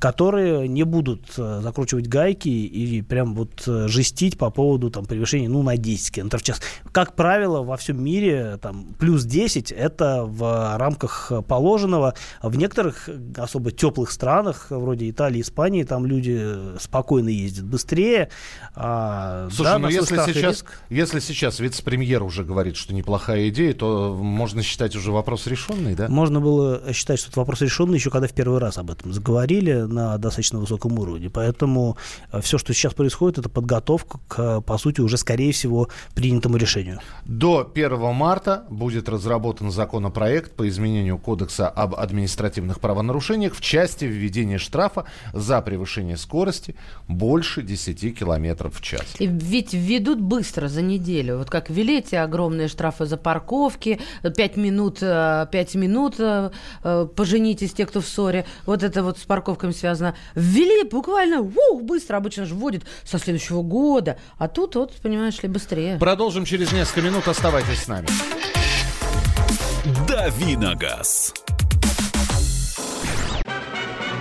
которые 0.00 0.68
не 0.68 0.84
будут 0.84 1.32
э, 1.36 1.60
закручивать 1.62 2.08
гайки 2.08 2.48
и 2.48 3.02
прям 3.02 3.34
вот 3.34 3.62
э, 3.66 3.88
жестить 3.88 4.38
по 4.38 4.50
поводу 4.50 4.90
там 4.90 5.04
превышения, 5.06 5.48
ну, 5.48 5.62
на 5.62 5.76
10 5.76 6.12
км 6.12 6.38
в 6.38 6.42
час. 6.42 6.60
Как 6.92 7.14
правило, 7.14 7.62
во 7.62 7.76
всем 7.76 8.02
мире 8.02 8.58
там 8.60 8.94
плюс 8.98 9.24
10 9.24 9.72
это 9.72 10.24
в 10.24 10.76
рамках 10.78 11.32
положенного. 11.46 12.14
В 12.42 12.56
некоторых 12.56 13.08
особо 13.36 13.70
теплых 13.70 14.10
странах, 14.10 14.66
вроде 14.70 15.08
Италии, 15.10 15.40
Испании, 15.40 15.84
там 15.84 16.06
люди 16.06 16.78
спокойно 16.78 17.28
ездят 17.28 17.66
быстрее. 17.66 18.30
А, 18.74 19.48
Слушай, 19.50 19.72
да, 19.72 19.78
ну 19.78 19.88
если 19.88 20.16
сейчас, 20.16 20.64
если 20.88 21.20
сейчас 21.20 21.60
вице-премьер 21.60 22.22
уже 22.22 22.44
говорит, 22.44 22.76
что 22.76 22.94
неплохая 22.94 23.48
идея, 23.48 23.74
то 23.74 24.14
можно 24.14 24.62
считать 24.62 24.96
уже 24.96 25.12
вопрос 25.12 25.46
решенный, 25.46 25.94
да? 25.94 26.08
Можно 26.08 26.40
было 26.40 26.92
считать, 26.92 27.18
что 27.18 27.30
это 27.30 27.40
вопрос 27.40 27.55
решенный 27.60 27.94
еще 27.94 28.10
когда 28.10 28.28
в 28.28 28.32
первый 28.32 28.58
раз 28.60 28.78
об 28.78 28.90
этом 28.90 29.12
заговорили 29.12 29.72
на 29.72 30.18
достаточно 30.18 30.58
высоком 30.58 30.98
уровне. 30.98 31.30
Поэтому 31.30 31.96
э, 32.32 32.40
все, 32.40 32.58
что 32.58 32.72
сейчас 32.72 32.94
происходит, 32.94 33.38
это 33.38 33.48
подготовка 33.48 34.18
к, 34.28 34.60
по 34.60 34.78
сути, 34.78 35.00
уже, 35.00 35.16
скорее 35.16 35.52
всего, 35.52 35.88
принятому 36.14 36.56
решению. 36.56 37.00
До 37.24 37.70
1 37.72 38.14
марта 38.14 38.64
будет 38.70 39.08
разработан 39.08 39.70
законопроект 39.70 40.52
по 40.52 40.68
изменению 40.68 41.18
Кодекса 41.18 41.68
об 41.68 41.94
административных 41.94 42.80
правонарушениях 42.80 43.54
в 43.54 43.60
части 43.60 44.04
введения 44.04 44.58
штрафа 44.58 45.06
за 45.32 45.60
превышение 45.62 46.16
скорости 46.16 46.74
больше 47.08 47.62
10 47.62 48.18
км 48.18 48.68
в 48.70 48.80
час. 48.80 49.02
И 49.18 49.26
ведь 49.26 49.74
введут 49.74 50.20
быстро 50.20 50.68
за 50.68 50.82
неделю. 50.82 51.38
Вот 51.38 51.50
как 51.50 51.70
ввели 51.70 51.98
эти 51.98 52.14
огромные 52.14 52.68
штрафы 52.68 53.06
за 53.06 53.16
парковки, 53.16 54.00
5 54.22 54.56
минут, 54.56 55.00
5 55.00 55.52
э, 55.52 55.78
минут 55.78 56.14
э, 56.18 56.50
поженитесь, 57.36 57.74
те, 57.74 57.84
кто 57.84 58.00
в 58.00 58.06
ссоре, 58.06 58.46
вот 58.64 58.82
это 58.82 59.02
вот 59.02 59.18
с 59.18 59.22
парковками 59.24 59.72
связано, 59.72 60.14
ввели 60.34 60.88
буквально, 60.88 61.40
ух, 61.40 61.82
быстро, 61.82 62.16
обычно 62.16 62.46
же 62.46 62.54
вводят 62.54 62.84
со 63.04 63.18
следующего 63.18 63.62
года, 63.62 64.16
а 64.38 64.48
тут 64.48 64.74
вот, 64.74 64.92
понимаешь 65.02 65.42
ли, 65.42 65.48
быстрее. 65.48 65.98
Продолжим 65.98 66.46
через 66.46 66.72
несколько 66.72 67.02
минут, 67.02 67.28
оставайтесь 67.28 67.82
с 67.82 67.88
нами. 67.88 68.06
Давиногаз. 70.08 71.34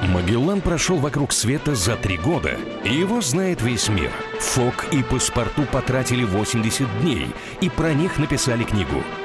Магеллан 0.04 0.60
прошел 0.60 0.97
вокруг 0.97 1.32
света 1.32 1.73
за 1.73 1.95
три 1.95 2.17
года, 2.17 2.58
и 2.84 2.93
его 2.93 3.21
знает 3.21 3.62
весь 3.62 3.88
мир. 3.88 4.12
Фок 4.41 4.88
и 4.91 5.01
паспорту 5.04 5.63
потратили 5.71 6.25
80 6.25 7.01
дней, 7.01 7.28
и 7.62 7.69
про 7.69 7.93
них 7.93 8.19
написали 8.19 8.63
книгу– 8.63 9.01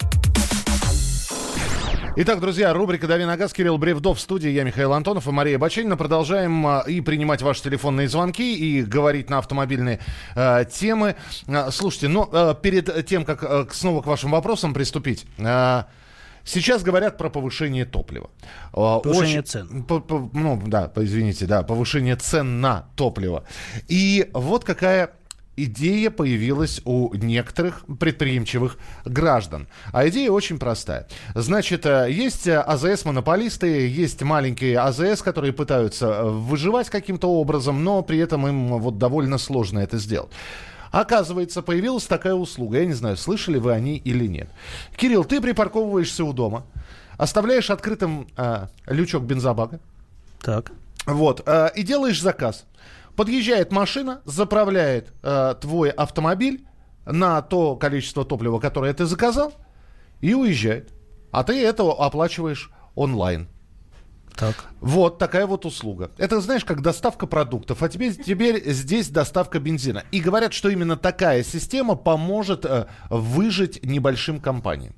Итак, 2.17 2.41
друзья, 2.41 2.73
рубрика 2.73 3.07
«Дави 3.07 3.23
на 3.23 3.37
газ», 3.37 3.53
Кирилл 3.53 3.77
Бревдов 3.77 4.17
в 4.17 4.21
студии, 4.21 4.49
я 4.49 4.65
Михаил 4.65 4.91
Антонов 4.91 5.27
и 5.27 5.31
Мария 5.31 5.57
Баченина. 5.57 5.95
Продолжаем 5.95 6.67
а, 6.67 6.83
и 6.85 6.99
принимать 6.99 7.41
ваши 7.41 7.63
телефонные 7.63 8.09
звонки, 8.09 8.53
и 8.53 8.83
говорить 8.83 9.29
на 9.29 9.37
автомобильные 9.37 9.99
э, 10.35 10.65
темы. 10.69 11.15
А, 11.47 11.71
слушайте, 11.71 12.09
ну, 12.09 12.27
э, 12.29 12.53
перед 12.61 13.05
тем, 13.05 13.23
как 13.23 13.43
э, 13.43 13.65
снова 13.71 14.01
к 14.01 14.07
вашим 14.07 14.31
вопросам 14.31 14.73
приступить... 14.73 15.25
Э, 15.37 15.83
Сейчас 16.43 16.81
говорят 16.81 17.19
про 17.19 17.29
повышение 17.29 17.85
топлива. 17.85 18.31
Повышение 18.71 19.41
Очень, 19.41 19.43
цен. 19.43 19.83
По, 19.83 19.99
по, 19.99 20.27
ну, 20.33 20.59
да, 20.65 20.91
извините, 20.95 21.45
да, 21.45 21.61
повышение 21.61 22.15
цен 22.15 22.61
на 22.61 22.87
топливо. 22.95 23.43
И 23.87 24.27
вот 24.33 24.63
какая 24.63 25.11
идея 25.65 26.11
появилась 26.11 26.81
у 26.85 27.13
некоторых 27.15 27.83
предприимчивых 27.99 28.77
граждан. 29.05 29.67
А 29.91 30.07
идея 30.07 30.31
очень 30.31 30.59
простая. 30.59 31.07
Значит, 31.35 31.85
э, 31.85 32.07
есть 32.11 32.47
э, 32.47 32.59
АЗС-монополисты, 32.59 33.87
есть 33.87 34.21
маленькие 34.21 34.79
АЗС, 34.79 35.21
которые 35.21 35.53
пытаются 35.53 36.07
э, 36.07 36.29
выживать 36.29 36.89
каким-то 36.89 37.27
образом, 37.27 37.83
но 37.83 38.01
при 38.01 38.19
этом 38.19 38.47
им 38.47 38.79
вот 38.79 38.97
довольно 38.97 39.37
сложно 39.37 39.79
это 39.79 39.97
сделать. 39.97 40.31
Оказывается, 40.91 41.61
появилась 41.61 42.05
такая 42.05 42.33
услуга. 42.33 42.79
Я 42.79 42.85
не 42.85 42.93
знаю, 42.93 43.15
слышали 43.15 43.57
вы 43.57 43.71
о 43.71 43.79
ней 43.79 43.97
или 43.97 44.27
нет. 44.27 44.49
Кирилл, 44.97 45.23
ты 45.23 45.39
припарковываешься 45.39 46.25
у 46.25 46.33
дома, 46.33 46.65
оставляешь 47.17 47.69
открытым 47.69 48.27
э, 48.35 48.67
лючок 48.87 49.23
бензобака. 49.23 49.79
Так. 50.41 50.71
Вот. 51.05 51.43
Э, 51.45 51.69
и 51.75 51.83
делаешь 51.83 52.21
заказ. 52.21 52.65
Подъезжает 53.15 53.71
машина, 53.71 54.21
заправляет 54.25 55.13
э, 55.23 55.55
твой 55.59 55.89
автомобиль 55.89 56.65
на 57.05 57.41
то 57.41 57.75
количество 57.75 58.25
топлива, 58.25 58.59
которое 58.59 58.93
ты 58.93 59.05
заказал, 59.05 59.53
и 60.21 60.33
уезжает. 60.33 60.93
А 61.31 61.43
ты 61.43 61.61
это 61.61 61.83
оплачиваешь 61.91 62.71
онлайн. 62.95 63.47
Так. 64.35 64.55
Вот 64.79 65.17
такая 65.17 65.45
вот 65.45 65.65
услуга. 65.65 66.11
Это, 66.17 66.39
знаешь, 66.41 66.65
как 66.65 66.81
доставка 66.81 67.27
продуктов, 67.27 67.83
а 67.83 67.89
теперь, 67.89 68.15
теперь 68.15 68.71
здесь 68.71 69.09
доставка 69.09 69.59
бензина. 69.59 70.03
И 70.11 70.19
говорят, 70.19 70.53
что 70.53 70.69
именно 70.69 70.97
такая 70.97 71.43
система 71.43 71.95
поможет 71.95 72.65
э, 72.65 72.87
выжить 73.09 73.83
небольшим 73.83 74.39
компаниям. 74.39 74.95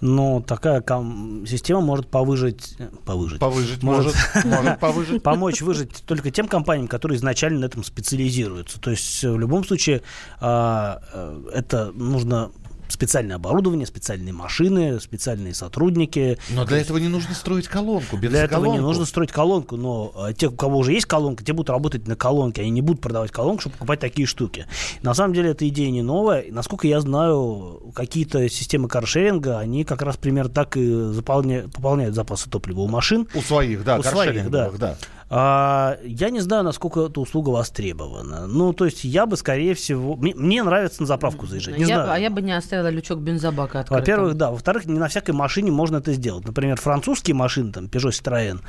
Но 0.00 0.40
такая 0.40 0.80
ком- 0.80 1.44
система 1.46 1.80
может 1.80 2.08
повыжить... 2.08 2.76
Повыжить. 3.04 3.38
Повыжить 3.38 3.82
может. 3.82 4.14
Может 4.44 4.80
повыжить. 4.80 5.22
Помочь 5.22 5.60
выжить 5.60 6.02
только 6.06 6.30
тем 6.30 6.48
компаниям, 6.48 6.88
которые 6.88 7.16
изначально 7.18 7.60
на 7.60 7.64
этом 7.66 7.84
специализируются. 7.84 8.80
То 8.80 8.90
есть 8.90 9.22
в 9.22 9.38
любом 9.38 9.64
случае 9.64 10.02
а, 10.40 11.02
э, 11.12 11.50
это 11.54 11.92
нужно 11.92 12.50
специальное 12.90 13.36
оборудование, 13.36 13.86
специальные 13.86 14.32
машины, 14.32 15.00
специальные 15.00 15.54
сотрудники. 15.54 16.38
Но 16.50 16.64
для 16.64 16.78
этого 16.78 16.98
не 16.98 17.08
нужно 17.08 17.34
строить 17.34 17.68
колонку, 17.68 18.16
Для 18.16 18.44
этого 18.44 18.66
не 18.66 18.80
нужно 18.80 19.04
строить 19.04 19.32
колонку, 19.32 19.76
но 19.76 20.12
э, 20.28 20.34
те, 20.34 20.48
у 20.48 20.52
кого 20.52 20.78
уже 20.78 20.92
есть 20.92 21.06
колонка, 21.06 21.44
те 21.44 21.52
будут 21.52 21.70
работать 21.70 22.06
на 22.06 22.16
колонке, 22.16 22.62
они 22.62 22.70
не 22.70 22.82
будут 22.82 23.00
продавать 23.00 23.30
колонку, 23.30 23.62
чтобы 23.62 23.74
покупать 23.76 24.00
такие 24.00 24.26
штуки. 24.26 24.66
На 25.02 25.14
самом 25.14 25.34
деле 25.34 25.50
эта 25.50 25.68
идея 25.68 25.90
не 25.90 26.02
новая. 26.02 26.44
Насколько 26.50 26.86
я 26.86 27.00
знаю, 27.00 27.92
какие-то 27.94 28.48
системы 28.48 28.88
каршеринга, 28.88 29.58
они 29.58 29.84
как 29.84 30.02
раз 30.02 30.16
примерно 30.16 30.50
так 30.50 30.76
и 30.76 31.12
заполняют, 31.12 31.72
пополняют 31.72 32.14
запасы 32.14 32.50
топлива 32.50 32.80
у 32.80 32.88
машин. 32.88 33.28
У 33.34 33.40
своих, 33.40 33.84
да, 33.84 33.98
у 33.98 34.02
своих, 34.02 34.50
да. 34.50 34.70
да. 34.70 34.96
А, 35.32 35.96
я 36.02 36.30
не 36.30 36.40
знаю, 36.40 36.64
насколько 36.64 37.06
эта 37.06 37.20
услуга 37.20 37.50
востребована. 37.50 38.48
Ну, 38.48 38.72
то 38.72 38.84
есть 38.84 39.04
я 39.04 39.26
бы, 39.26 39.36
скорее 39.36 39.74
всего... 39.74 40.16
Мне, 40.16 40.34
мне 40.34 40.62
нравится 40.64 41.02
на 41.02 41.06
заправку 41.06 41.46
заезжать. 41.46 41.78
Не 41.78 41.84
я, 41.84 41.86
знаю. 41.86 42.10
А 42.10 42.18
я 42.18 42.30
бы 42.30 42.42
не 42.42 42.50
оставила 42.50 42.88
лючок 42.88 43.20
бензобака 43.20 43.80
открытым. 43.80 44.00
Во-первых, 44.00 44.34
да. 44.34 44.50
Во-вторых, 44.50 44.86
не 44.86 44.98
на 44.98 45.06
всякой 45.06 45.30
машине 45.30 45.70
можно 45.70 45.98
это 45.98 46.12
сделать. 46.14 46.44
Например, 46.44 46.80
французские 46.80 47.36
машины, 47.36 47.72
там, 47.72 47.84
Peugeot 47.84 48.10
Citroën, 48.10 48.60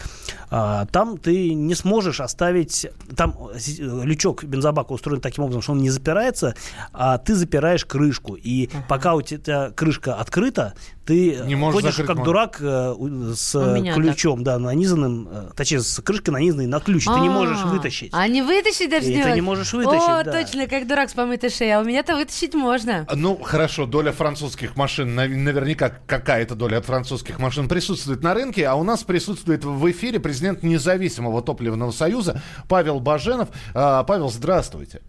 а, 0.51 0.85
там 0.85 1.17
ты 1.17 1.55
не 1.55 1.73
сможешь 1.73 2.19
оставить... 2.19 2.87
Там 3.15 3.35
лючок 3.79 4.43
бензобака 4.43 4.93
устроен 4.93 5.19
таким 5.19 5.45
образом, 5.45 5.63
что 5.63 5.71
он 5.71 5.79
не 5.79 5.89
запирается, 5.89 6.53
а 6.93 7.17
ты 7.17 7.33
запираешь 7.33 7.85
крышку. 7.85 8.35
И 8.35 8.67
uh-huh. 8.67 8.83
пока 8.87 9.15
у 9.15 9.23
тебя 9.23 9.71
крышка 9.71 10.13
открыта, 10.13 10.75
ты 11.05 11.41
не 11.45 11.55
ходишь 11.55 11.95
как 11.95 12.15
мой. 12.17 12.25
дурак 12.25 12.57
э, 12.61 12.93
с 13.35 13.51
ключом, 13.93 14.43
так. 14.43 14.45
да, 14.45 14.59
нанизанным, 14.59 15.27
э, 15.31 15.49
точнее, 15.55 15.81
с 15.81 16.01
крышкой 16.01 16.33
нанизанной 16.33 16.67
на 16.67 16.79
ключ. 16.79 17.07
А-а-а. 17.07 17.15
Ты 17.15 17.21
не 17.21 17.29
а, 17.29 17.31
можешь 17.31 17.63
вытащить. 17.63 18.11
А 18.13 18.27
не 18.27 18.41
вытащить 18.41 18.89
даже 18.89 19.11
И 19.11 19.21
ты 19.21 19.31
не 19.31 19.41
можешь 19.41 19.73
вытащить, 19.73 20.07
О, 20.07 20.23
да. 20.23 20.31
точно, 20.31 20.67
как 20.67 20.87
дурак 20.87 21.09
с 21.09 21.13
помытой 21.13 21.49
шеей. 21.49 21.71
А 21.71 21.79
у 21.79 21.83
меня-то 21.83 22.15
вытащить 22.15 22.53
можно. 22.53 23.07
Ну, 23.13 23.35
хорошо, 23.37 23.85
доля 23.85 24.11
французских 24.11 24.75
машин, 24.75 25.15
наверняка 25.15 25.89
какая-то 25.89 26.55
доля 26.55 26.81
французских 26.81 27.39
машин 27.39 27.67
присутствует 27.67 28.21
на 28.21 28.33
рынке, 28.33 28.67
а 28.67 28.75
у 28.75 28.83
нас 28.83 29.03
присутствует 29.03 29.65
в 29.65 29.91
эфире 29.91 30.19
президент 30.19 30.61
независимого 30.61 31.41
топливного 31.41 31.91
союза 31.91 32.41
Павел 32.69 32.99
Баженов. 32.99 33.49
А, 33.73 34.03
Павел, 34.03 34.29
здравствуйте. 34.29 35.01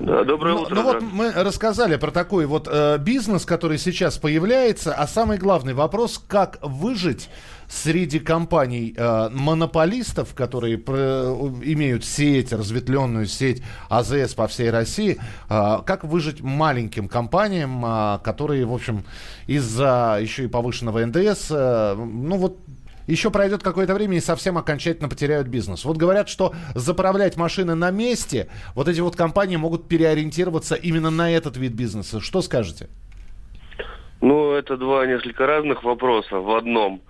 Да, 0.00 0.24
доброе 0.24 0.54
ну, 0.54 0.62
утро. 0.62 0.74
Ну, 0.74 0.82
ну 0.82 0.92
вот 0.92 1.02
мы 1.02 1.30
рассказали 1.30 1.96
про 1.96 2.10
такой 2.10 2.46
вот 2.46 2.66
э, 2.70 2.96
бизнес, 2.98 3.44
который 3.44 3.76
сейчас 3.76 4.16
появляется, 4.16 4.94
а 4.94 5.06
самый 5.06 5.36
главный 5.36 5.74
вопрос, 5.74 6.22
как 6.26 6.58
выжить 6.62 7.28
среди 7.68 8.18
компаний 8.18 8.94
э, 8.96 9.28
монополистов, 9.30 10.34
которые 10.34 10.78
про, 10.78 11.52
имеют 11.62 12.06
сеть, 12.06 12.50
разветвленную 12.52 13.26
сеть 13.26 13.62
АЗС 13.90 14.32
по 14.34 14.48
всей 14.48 14.70
России, 14.70 15.18
э, 15.50 15.78
как 15.84 16.04
выжить 16.04 16.40
маленьким 16.40 17.06
компаниям, 17.06 17.84
э, 17.84 18.18
которые, 18.24 18.64
в 18.64 18.72
общем, 18.72 19.04
из-за 19.46 20.18
еще 20.20 20.44
и 20.44 20.48
повышенного 20.48 21.04
НДС, 21.04 21.48
э, 21.50 21.94
ну 21.94 22.38
вот 22.38 22.58
еще 23.10 23.30
пройдет 23.30 23.62
какое-то 23.62 23.94
время 23.94 24.16
и 24.16 24.20
совсем 24.20 24.56
окончательно 24.56 25.08
потеряют 25.08 25.48
бизнес. 25.48 25.84
Вот 25.84 25.96
говорят, 25.96 26.28
что 26.28 26.54
заправлять 26.74 27.36
машины 27.36 27.74
на 27.74 27.90
месте, 27.90 28.48
вот 28.74 28.88
эти 28.88 29.00
вот 29.00 29.16
компании 29.16 29.56
могут 29.56 29.88
переориентироваться 29.88 30.74
именно 30.74 31.10
на 31.10 31.30
этот 31.30 31.56
вид 31.56 31.72
бизнеса. 31.72 32.20
Что 32.20 32.42
скажете? 32.42 32.88
Ну, 34.20 34.52
это 34.52 34.76
два 34.76 35.06
несколько 35.06 35.46
разных 35.46 35.82
вопроса 35.82 36.36
в 36.36 36.54
одном. 36.54 37.00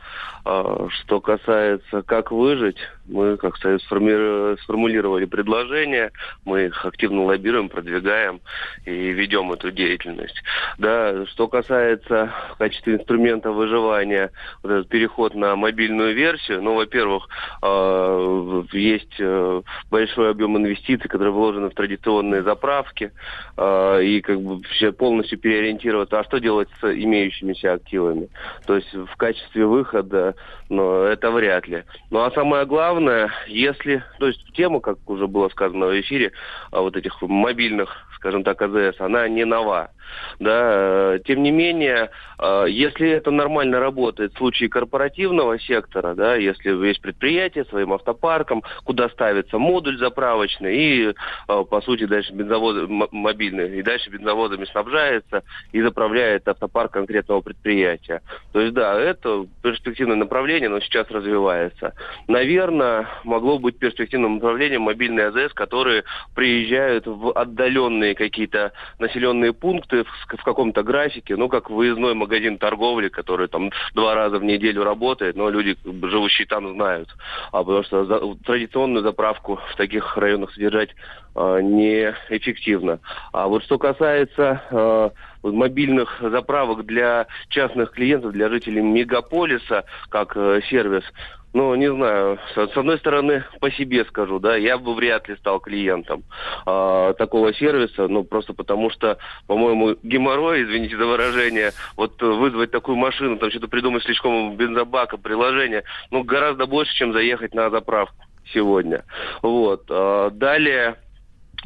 А, 0.45 0.89
что 0.89 1.21
касается 1.21 2.03
как 2.03 2.31
выжить, 2.31 2.79
мы, 3.11 3.37
как 3.37 3.57
Союз, 3.59 3.83
сформулировали 3.83 5.25
предложение, 5.25 6.13
мы 6.45 6.67
их 6.67 6.85
активно 6.85 7.25
лоббируем, 7.25 7.69
продвигаем 7.69 8.41
и 8.87 8.91
ведем 8.91 9.53
эту 9.53 9.71
деятельность. 9.71 10.41
Да, 10.79 11.27
что 11.27 11.49
касается 11.49 12.33
в 12.55 12.59
качестве 12.59 12.95
инструмента 12.95 13.51
выживания, 13.51 14.31
вот 14.63 14.73
этот 14.73 14.89
переход 14.89 15.35
на 15.35 15.57
мобильную 15.57 16.15
версию, 16.15 16.63
ну, 16.63 16.75
во-первых, 16.75 17.29
а, 17.63 18.65
есть 18.73 19.15
э, 19.19 19.63
большой 19.91 20.31
объем 20.31 20.57
инвестиций, 20.57 21.09
которые 21.09 21.33
вложены 21.33 21.71
в 21.71 21.75
традиционные 21.75 22.43
заправки, 22.43 23.13
а, 23.57 23.99
и 23.99 24.21
как 24.21 24.41
бы 24.41 24.63
все 24.71 24.93
полностью 24.93 25.39
переориентироваться, 25.39 26.19
а 26.19 26.25
что 26.25 26.39
делать 26.39 26.69
с 26.81 26.85
имеющимися 26.85 27.75
активами? 27.75 28.29
То 28.67 28.77
есть 28.77 28.93
в 28.95 29.17
качестве 29.17 29.67
выхода 29.67 30.35
но 30.71 31.03
это 31.03 31.31
вряд 31.31 31.67
ли. 31.67 31.83
Ну 32.11 32.21
а 32.21 32.31
самое 32.31 32.65
главное, 32.65 33.00
если, 33.47 34.05
то 34.19 34.27
есть 34.27 34.45
тема, 34.55 34.81
как 34.81 34.99
уже 35.09 35.27
было 35.27 35.49
сказано 35.49 35.87
в 35.87 36.01
эфире, 36.01 36.33
а 36.71 36.81
вот 36.81 36.97
этих 36.97 37.21
мобильных, 37.23 37.95
скажем 38.21 38.45
так, 38.45 38.61
АЗС, 38.63 39.01
она 39.01 39.29
не 39.29 39.45
нова 39.45 39.91
да, 40.39 41.19
тем 41.25 41.43
не 41.43 41.51
менее, 41.51 42.11
э, 42.39 42.67
если 42.69 43.09
это 43.09 43.31
нормально 43.31 43.81
работает 43.81 44.35
в 44.35 44.39
случае 44.39 44.69
корпоративного 44.69 45.59
сектора, 45.59 46.15
да, 46.15 46.37
если 46.37 46.71
есть 46.87 47.01
предприятие 47.01 47.65
своим 47.67 47.93
автопарком, 47.93 48.63
куда 48.85 49.09
ставится 49.11 49.59
модуль 49.59 49.99
заправочный 49.99 50.77
и, 50.77 51.09
э, 51.09 51.15
по 51.47 51.81
сути, 51.83 52.07
дальше 52.07 52.33
бензоводы 52.33 52.87
мобильный, 52.89 53.79
и 53.79 53.83
дальше 53.83 54.11
бензовозами 54.11 54.65
снабжается 54.67 55.43
и 55.73 55.81
заправляет 55.81 56.49
автопарк 56.49 56.93
конкретного 56.93 57.41
предприятия. 57.41 58.23
То 58.53 58.61
есть, 58.61 58.75
да, 58.75 58.99
это 58.99 59.47
перспективное 59.63 60.17
направление, 60.17 60.69
но 60.69 60.81
сейчас 60.81 61.11
развивается. 61.11 61.95
Наверное, 62.29 63.09
могло 63.25 63.59
быть 63.59 63.79
перспективным 63.79 64.35
направлением 64.37 64.83
мобильные 64.83 65.27
АЗС, 65.27 65.53
которые 65.53 66.05
приезжают 66.35 67.07
в 67.07 67.33
отдаленные 67.33 68.10
какие-то 68.15 68.73
населенные 68.99 69.53
пункты, 69.53 70.05
в, 70.05 70.37
в 70.37 70.45
каком-то 70.45 70.83
графике, 70.83 71.37
ну, 71.37 71.49
как 71.49 71.71
выездной 71.71 72.15
магазин 72.15 72.59
торговли, 72.59 73.09
который 73.09 73.49
там 73.49 73.71
два 73.95 74.15
раза 74.15 74.39
в 74.39 74.45
неделю 74.45 74.85
работает, 74.85 75.37
но 75.37 75.49
люди, 75.51 75.77
живущие 75.85 76.47
там, 76.47 76.75
знают. 76.75 77.09
А 77.53 77.63
потому 77.65 77.83
что 77.83 78.05
за, 78.05 78.21
традиционную 78.45 79.03
заправку 79.03 79.59
в 79.73 79.77
таких 79.77 80.17
районах 80.17 80.53
содержать 80.53 80.91
э, 81.35 81.61
неэффективно. 81.63 83.01
А 83.33 83.47
вот 83.49 83.65
что 83.65 83.79
касается 83.79 84.63
э, 84.71 85.11
мобильных 85.43 86.19
заправок 86.21 86.85
для 86.87 87.27
частных 87.49 87.93
клиентов, 87.93 88.33
для 88.33 88.49
жителей 88.49 88.83
мегаполиса, 88.83 89.85
как 90.09 90.37
э, 90.37 90.61
сервис, 90.69 91.05
ну, 91.53 91.75
не 91.75 91.93
знаю, 91.93 92.39
с, 92.55 92.77
одной 92.77 92.99
стороны, 92.99 93.45
по 93.61 93.71
себе 93.71 94.05
скажу, 94.05 94.39
да, 94.39 94.57
я 94.57 94.79
бы 94.79 94.95
вряд 94.95 95.29
ли 95.29 95.37
стал 95.37 95.61
клиентом 95.61 96.23
э, 96.67 97.15
такого 97.19 97.53
сервиса, 97.55 98.07
ну, 98.09 98.23
просто 98.23 98.55
потому 98.55 98.91
что, 98.91 99.19
по-моему, 99.47 99.97
геморрой, 100.03 100.63
извините 100.63 100.97
за 100.97 101.07
выражение, 101.07 101.73
вот 101.97 102.21
вызвать 102.23 102.71
такую 102.71 102.97
машину, 102.97 103.39
там 103.39 103.51
что-то 103.51 103.69
придумать 103.69 104.05
слишком 104.05 104.57
бензобака, 104.57 105.17
приложение, 105.17 105.83
ну, 106.11 106.23
гораздо 106.23 106.67
больше, 106.67 106.95
чем 106.95 107.13
заехать 107.13 107.55
на 107.55 107.71
заправку 107.71 108.25
сегодня. 108.53 109.05
Вот. 109.43 109.85
Э, 109.89 110.31
далее... 110.33 110.97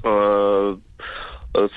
Э, 0.03 0.77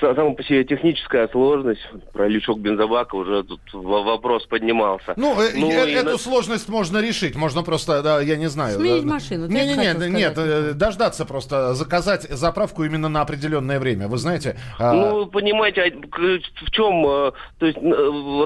сама 0.00 0.32
по 0.32 0.42
себе 0.42 0.64
техническая 0.64 1.28
сложность, 1.28 1.80
про 2.12 2.28
лючок 2.28 2.58
бензобака 2.58 3.14
уже 3.14 3.44
тут 3.44 3.60
вопрос 3.72 4.44
поднимался. 4.46 5.14
Ну, 5.16 5.40
э, 5.40 5.50
ну 5.54 5.70
э, 5.70 5.92
эту 5.92 6.12
на... 6.12 6.18
сложность 6.18 6.68
можно 6.68 6.98
решить, 6.98 7.36
можно 7.36 7.62
просто, 7.62 8.02
да, 8.02 8.20
я 8.20 8.36
не 8.36 8.48
знаю. 8.48 8.78
Сменить 8.78 9.04
да, 9.04 9.12
машину. 9.12 9.46
Не, 9.46 9.66
не, 9.66 9.76
не, 9.76 10.10
нет, 10.10 10.76
дождаться 10.76 11.24
просто, 11.24 11.74
заказать 11.74 12.22
заправку 12.22 12.84
именно 12.84 13.08
на 13.08 13.20
определенное 13.20 13.78
время, 13.78 14.08
вы 14.08 14.18
знаете. 14.18 14.56
А 14.78 14.92
ну, 14.92 15.26
понимаете, 15.26 15.82
а 15.82 15.90
в 15.90 16.70
чем, 16.72 17.32
то 17.58 17.66
есть 17.66 17.78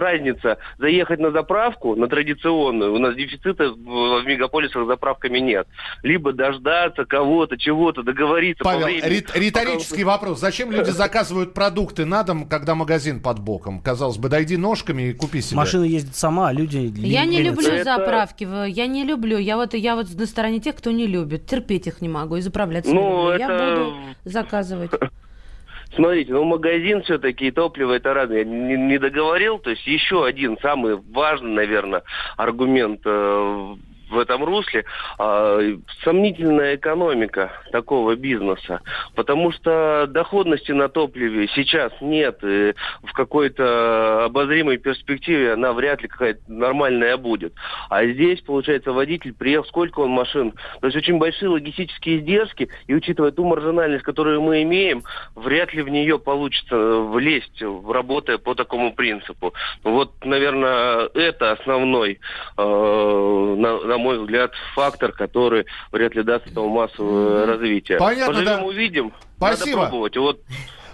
разница, 0.00 0.58
заехать 0.78 1.18
на 1.18 1.30
заправку, 1.30 1.96
на 1.96 2.08
традиционную, 2.08 2.94
у 2.94 2.98
нас 2.98 3.14
дефицита 3.14 3.70
в 3.70 4.22
мегаполисах 4.26 4.86
заправками 4.86 5.38
нет, 5.38 5.66
либо 6.02 6.32
дождаться 6.32 7.06
кого-то, 7.06 7.56
чего-то, 7.56 8.02
договориться 8.02 8.64
Павел, 8.64 8.80
по 8.80 8.86
времени. 8.86 9.24
риторический 9.34 10.04
пока... 10.04 10.12
вопрос, 10.12 10.40
зачем 10.40 10.70
люди 10.70 10.90
заказывают 10.90 11.21
заказывают 11.22 11.54
продукты 11.54 12.04
на 12.04 12.22
дом, 12.22 12.48
когда 12.48 12.74
магазин 12.74 13.20
под 13.20 13.38
боком. 13.38 13.80
Казалось 13.80 14.18
бы, 14.18 14.28
дойди 14.28 14.56
ножками 14.56 15.10
и 15.10 15.12
купи 15.12 15.40
себе. 15.40 15.56
Машина 15.56 15.84
ездит 15.84 16.16
сама, 16.16 16.48
а 16.48 16.52
люди... 16.52 16.92
Я 16.96 17.24
не 17.24 17.42
люблю 17.42 17.68
это... 17.68 17.84
заправки, 17.84 18.46
я 18.68 18.86
не 18.86 19.04
люблю. 19.04 19.38
Я 19.38 19.56
вот, 19.56 19.74
я 19.74 19.96
вот 19.96 20.08
на 20.14 20.26
стороне 20.26 20.60
тех, 20.60 20.76
кто 20.76 20.90
не 20.90 21.06
любит. 21.06 21.46
Терпеть 21.46 21.86
их 21.86 22.00
не 22.00 22.08
могу 22.08 22.36
и 22.36 22.40
заправляться 22.40 22.92
ну, 22.92 23.32
не 23.32 23.38
люблю. 23.38 23.44
Это... 23.44 23.52
Я 23.52 23.76
буду 23.76 23.94
заказывать. 24.24 24.90
Смотрите, 25.94 26.32
ну 26.32 26.44
магазин 26.44 27.02
все-таки 27.02 27.48
и 27.48 27.50
топливо 27.50 27.92
это 27.92 28.14
разное. 28.14 28.38
Я 28.38 28.44
не, 28.44 28.76
не 28.76 28.98
договорил, 28.98 29.58
то 29.58 29.70
есть 29.70 29.86
еще 29.86 30.24
один 30.24 30.58
самый 30.62 30.96
важный, 30.96 31.52
наверное, 31.52 32.02
аргумент 32.36 33.02
э, 33.04 33.74
в 34.12 34.18
этом 34.18 34.44
русле. 34.44 34.84
А, 35.18 35.60
сомнительная 36.04 36.76
экономика 36.76 37.52
такого 37.72 38.14
бизнеса, 38.14 38.80
потому 39.14 39.52
что 39.52 40.06
доходности 40.08 40.72
на 40.72 40.88
топливе 40.88 41.48
сейчас 41.54 41.92
нет, 42.00 42.38
и 42.42 42.74
в 43.02 43.12
какой-то 43.12 44.26
обозримой 44.26 44.78
перспективе 44.78 45.54
она 45.54 45.72
вряд 45.72 46.02
ли 46.02 46.08
какая-то 46.08 46.40
нормальная 46.46 47.16
будет. 47.16 47.54
А 47.88 48.04
здесь, 48.04 48.40
получается, 48.42 48.92
водитель 48.92 49.32
приехал, 49.32 49.66
сколько 49.66 50.00
он 50.00 50.10
машин, 50.10 50.52
то 50.80 50.86
есть 50.86 50.96
очень 50.96 51.18
большие 51.18 51.48
логистические 51.48 52.18
издержки, 52.18 52.68
и 52.86 52.94
учитывая 52.94 53.30
ту 53.30 53.44
маржинальность, 53.44 54.04
которую 54.04 54.42
мы 54.42 54.62
имеем, 54.62 55.02
вряд 55.34 55.72
ли 55.72 55.82
в 55.82 55.88
нее 55.88 56.18
получится 56.18 56.76
влезть, 56.76 57.62
работая 57.88 58.38
по 58.38 58.54
такому 58.54 58.94
принципу. 58.94 59.54
Вот, 59.82 60.12
наверное, 60.24 61.08
это 61.14 61.52
основной, 61.52 62.20
э, 62.58 62.62
на, 62.62 63.78
на 63.80 63.98
мой 64.02 64.20
взгляд, 64.20 64.52
фактор, 64.74 65.12
который 65.12 65.66
вряд 65.90 66.14
ли 66.14 66.22
даст 66.22 66.46
этому 66.46 66.68
массовое 66.68 67.46
развитие. 67.46 67.98
Понятно, 67.98 68.34
Поживем, 68.34 68.58
да. 68.58 68.64
увидим. 68.64 69.12
Спасибо. 69.36 69.76
Надо 69.76 69.88
пробовать. 69.88 70.16
Вот 70.16 70.40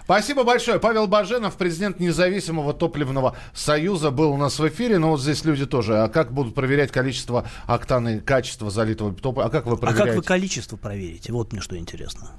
Спасибо 0.09 0.42
большое. 0.42 0.81
Павел 0.81 1.07
Баженов, 1.07 1.59
президент 1.59 2.01
независимого 2.01 2.73
топливного 2.73 3.37
союза, 3.53 4.11
был 4.11 4.33
у 4.33 4.38
нас 4.38 4.59
в 4.59 4.66
эфире. 4.66 4.99
Но 4.99 5.11
вот 5.11 5.21
здесь 5.21 5.44
люди 5.44 5.66
тоже. 5.66 5.99
А 5.99 6.09
как 6.09 6.33
будут 6.33 6.55
проверять 6.55 6.90
количество 6.90 7.47
октана 7.66 8.16
и 8.16 8.21
качество 8.21 8.71
залитого 8.71 9.12
топлива? 9.12 9.44
А 9.44 9.51
как 9.51 9.66
вы 9.66 9.77
проверяете? 9.77 10.03
А 10.03 10.07
как 10.07 10.16
вы 10.16 10.23
количество 10.23 10.79
проверите? 10.79 11.31
Вот 11.35 11.53
мне 11.53 11.61
что 11.61 11.77
интересно. 11.77 12.31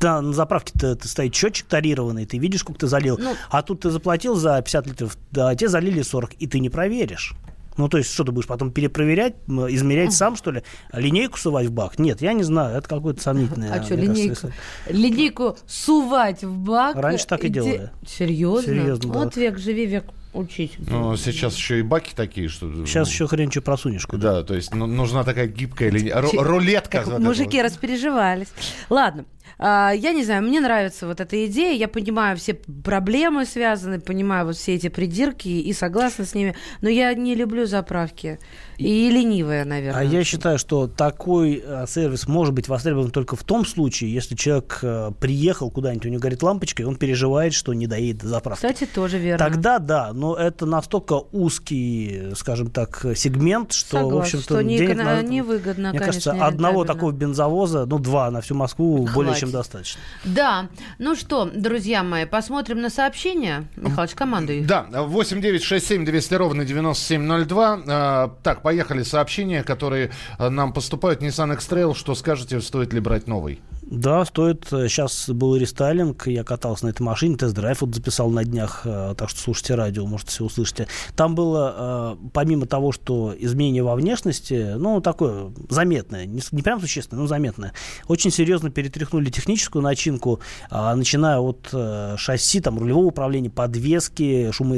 Да, 0.00 0.20
на 0.20 0.34
заправке-то 0.34 0.98
стоит 1.08 1.34
счетчик 1.34 1.66
тарированный, 1.66 2.26
ты 2.26 2.36
видишь, 2.36 2.60
сколько 2.60 2.80
ты 2.80 2.88
залил. 2.88 3.16
Ну, 3.18 3.34
а 3.48 3.62
тут 3.62 3.80
ты 3.80 3.90
заплатил 3.90 4.34
за 4.34 4.60
50 4.60 4.86
литров, 4.86 5.16
да, 5.30 5.48
а 5.48 5.56
тебе 5.56 5.68
залили 5.68 6.02
40, 6.02 6.34
и 6.34 6.46
ты 6.46 6.58
не 6.58 6.68
проверишь. 6.68 7.34
Ну, 7.76 7.88
то 7.88 7.98
есть, 7.98 8.12
что 8.12 8.24
ты 8.24 8.32
будешь 8.32 8.46
потом 8.46 8.70
перепроверять, 8.70 9.34
измерять 9.46 10.12
сам, 10.12 10.36
что 10.36 10.50
ли? 10.50 10.62
Линейку 10.92 11.38
сувать 11.38 11.66
в 11.66 11.72
бак? 11.72 11.98
Нет, 11.98 12.22
я 12.22 12.32
не 12.32 12.42
знаю, 12.42 12.78
это 12.78 12.88
какое-то 12.88 13.20
сомнительное. 13.20 13.72
А 13.74 13.82
что, 13.82 13.96
линейку, 13.96 14.52
линейку 14.88 15.56
сувать 15.66 16.44
в 16.44 16.56
бак? 16.58 16.96
Раньше 16.96 17.26
так 17.26 17.44
и 17.44 17.48
делали. 17.48 17.90
Серьезно? 18.06 18.74
Серьезно, 18.74 19.12
Вот 19.12 19.36
век 19.36 19.58
живи, 19.58 19.86
век 19.86 20.04
учить. 20.34 20.74
Ну, 20.78 21.16
сейчас 21.16 21.56
еще 21.56 21.78
и 21.78 21.82
баки 21.82 22.12
такие, 22.14 22.48
что... 22.48 22.70
Сейчас 22.86 23.08
еще 23.08 23.26
хрен 23.26 23.50
что 23.50 23.62
просунешь 23.62 24.06
куда. 24.06 24.34
Да, 24.34 24.44
то 24.44 24.54
есть 24.54 24.74
ну, 24.74 24.86
нужна 24.86 25.24
такая 25.24 25.46
гибкая 25.46 25.90
линия. 25.90 26.20
Рулетка. 26.20 27.02
Вот 27.06 27.20
мужики 27.20 27.56
вот. 27.56 27.64
распереживались. 27.64 28.48
Ладно. 28.90 29.24
А, 29.58 29.92
я 29.92 30.12
не 30.12 30.24
знаю, 30.24 30.42
мне 30.42 30.60
нравится 30.60 31.06
вот 31.06 31.20
эта 31.20 31.46
идея, 31.46 31.76
я 31.76 31.88
понимаю 31.88 32.36
все 32.36 32.54
проблемы 32.54 33.44
связаны, 33.44 34.00
понимаю 34.00 34.46
вот 34.46 34.56
все 34.56 34.74
эти 34.74 34.88
придирки 34.88 35.48
и 35.48 35.72
согласна 35.72 36.24
с 36.24 36.34
ними, 36.34 36.56
но 36.80 36.88
я 36.88 37.14
не 37.14 37.34
люблю 37.34 37.66
заправки. 37.66 38.38
И 38.76 39.08
ленивая, 39.08 39.64
наверное. 39.64 40.00
А 40.00 40.04
я 40.04 40.24
считаю, 40.24 40.58
что 40.58 40.88
такой 40.88 41.62
э, 41.64 41.86
сервис 41.88 42.26
может 42.26 42.54
быть 42.54 42.66
востребован 42.68 43.10
только 43.10 43.36
в 43.36 43.44
том 43.44 43.64
случае, 43.64 44.12
если 44.12 44.34
человек 44.34 44.80
э, 44.82 45.12
приехал 45.20 45.70
куда-нибудь, 45.70 46.06
у 46.06 46.08
него 46.08 46.20
горит 46.20 46.42
лампочка, 46.42 46.82
и 46.82 46.86
он 46.86 46.96
переживает, 46.96 47.54
что 47.54 47.72
не 47.72 47.86
доедет 47.86 48.22
до 48.22 48.28
заправки. 48.28 48.56
Кстати, 48.56 48.86
тоже 48.86 49.18
верно. 49.18 49.44
Тогда 49.44 49.78
да, 49.78 50.12
но 50.12 50.34
это 50.34 50.66
настолько 50.66 51.22
узкий, 51.30 52.32
скажем 52.34 52.70
так, 52.70 53.04
сегмент, 53.14 53.72
что, 53.72 53.98
Согласна, 53.98 54.16
в 54.16 54.22
общем-то, 54.22 54.44
что 54.44 54.62
не, 54.62 54.78
денег 54.78 54.96
на, 54.96 55.22
невыгодно, 55.22 55.90
Мне 55.90 55.98
конечно, 55.98 56.32
кажется, 56.32 56.46
одного 56.46 56.84
такого 56.84 57.12
бензовоза, 57.12 57.86
ну, 57.86 57.98
два 57.98 58.30
на 58.30 58.40
всю 58.40 58.54
Москву 58.54 58.96
Хватит. 58.96 59.14
более 59.14 59.33
чем 59.40 59.50
достаточно. 59.50 60.00
Да. 60.24 60.68
Ну 60.98 61.14
что, 61.16 61.44
друзья 61.44 62.02
мои, 62.02 62.24
посмотрим 62.24 62.80
на 62.80 62.90
сообщения. 62.90 63.66
Михалыч, 63.76 64.14
командуй. 64.14 64.62
Да, 64.62 64.86
8 64.90 65.40
9 65.40 65.62
6 65.62 65.86
7 65.86 66.04
200 66.04 66.34
ровно 66.34 66.64
9702. 66.64 67.82
А, 67.86 68.36
так, 68.42 68.62
поехали 68.62 69.02
сообщения, 69.02 69.62
которые 69.62 70.10
э, 70.38 70.48
нам 70.48 70.72
поступают. 70.72 71.22
Nissan 71.22 71.54
X-Trail, 71.54 71.94
что 71.94 72.14
скажете, 72.14 72.60
стоит 72.60 72.92
ли 72.92 73.00
брать 73.00 73.26
новый? 73.26 73.60
Да, 73.86 74.24
стоит. 74.24 74.66
Сейчас 74.70 75.28
был 75.28 75.56
рестайлинг, 75.56 76.26
я 76.26 76.42
катался 76.42 76.86
на 76.86 76.90
этой 76.90 77.02
машине, 77.02 77.36
тест-драйв 77.36 77.82
вот 77.82 77.94
записал 77.94 78.30
на 78.30 78.42
днях, 78.42 78.82
э, 78.84 79.14
так 79.16 79.28
что 79.28 79.38
слушайте 79.38 79.74
радио, 79.74 80.06
может, 80.06 80.28
все 80.28 80.44
услышите. 80.44 80.88
Там 81.16 81.34
было, 81.34 82.16
э, 82.16 82.28
помимо 82.32 82.66
того, 82.66 82.92
что 82.92 83.34
изменение 83.38 83.82
во 83.82 83.94
внешности, 83.94 84.74
ну, 84.76 85.02
такое 85.02 85.52
заметное, 85.68 86.24
не, 86.24 86.40
не 86.50 86.62
прям 86.62 86.80
существенное, 86.80 87.22
но 87.22 87.26
заметное, 87.26 87.74
очень 88.08 88.30
серьезно 88.30 88.70
перетряхнули 88.70 89.28
техническую 89.28 89.82
начинку, 89.82 90.40
а, 90.70 90.94
начиная 90.96 91.38
от 91.38 91.68
э, 91.72 92.14
шасси, 92.16 92.60
там, 92.60 92.78
рулевого 92.78 93.06
управления, 93.06 93.50
подвески, 93.50 94.50
шумо... 94.52 94.76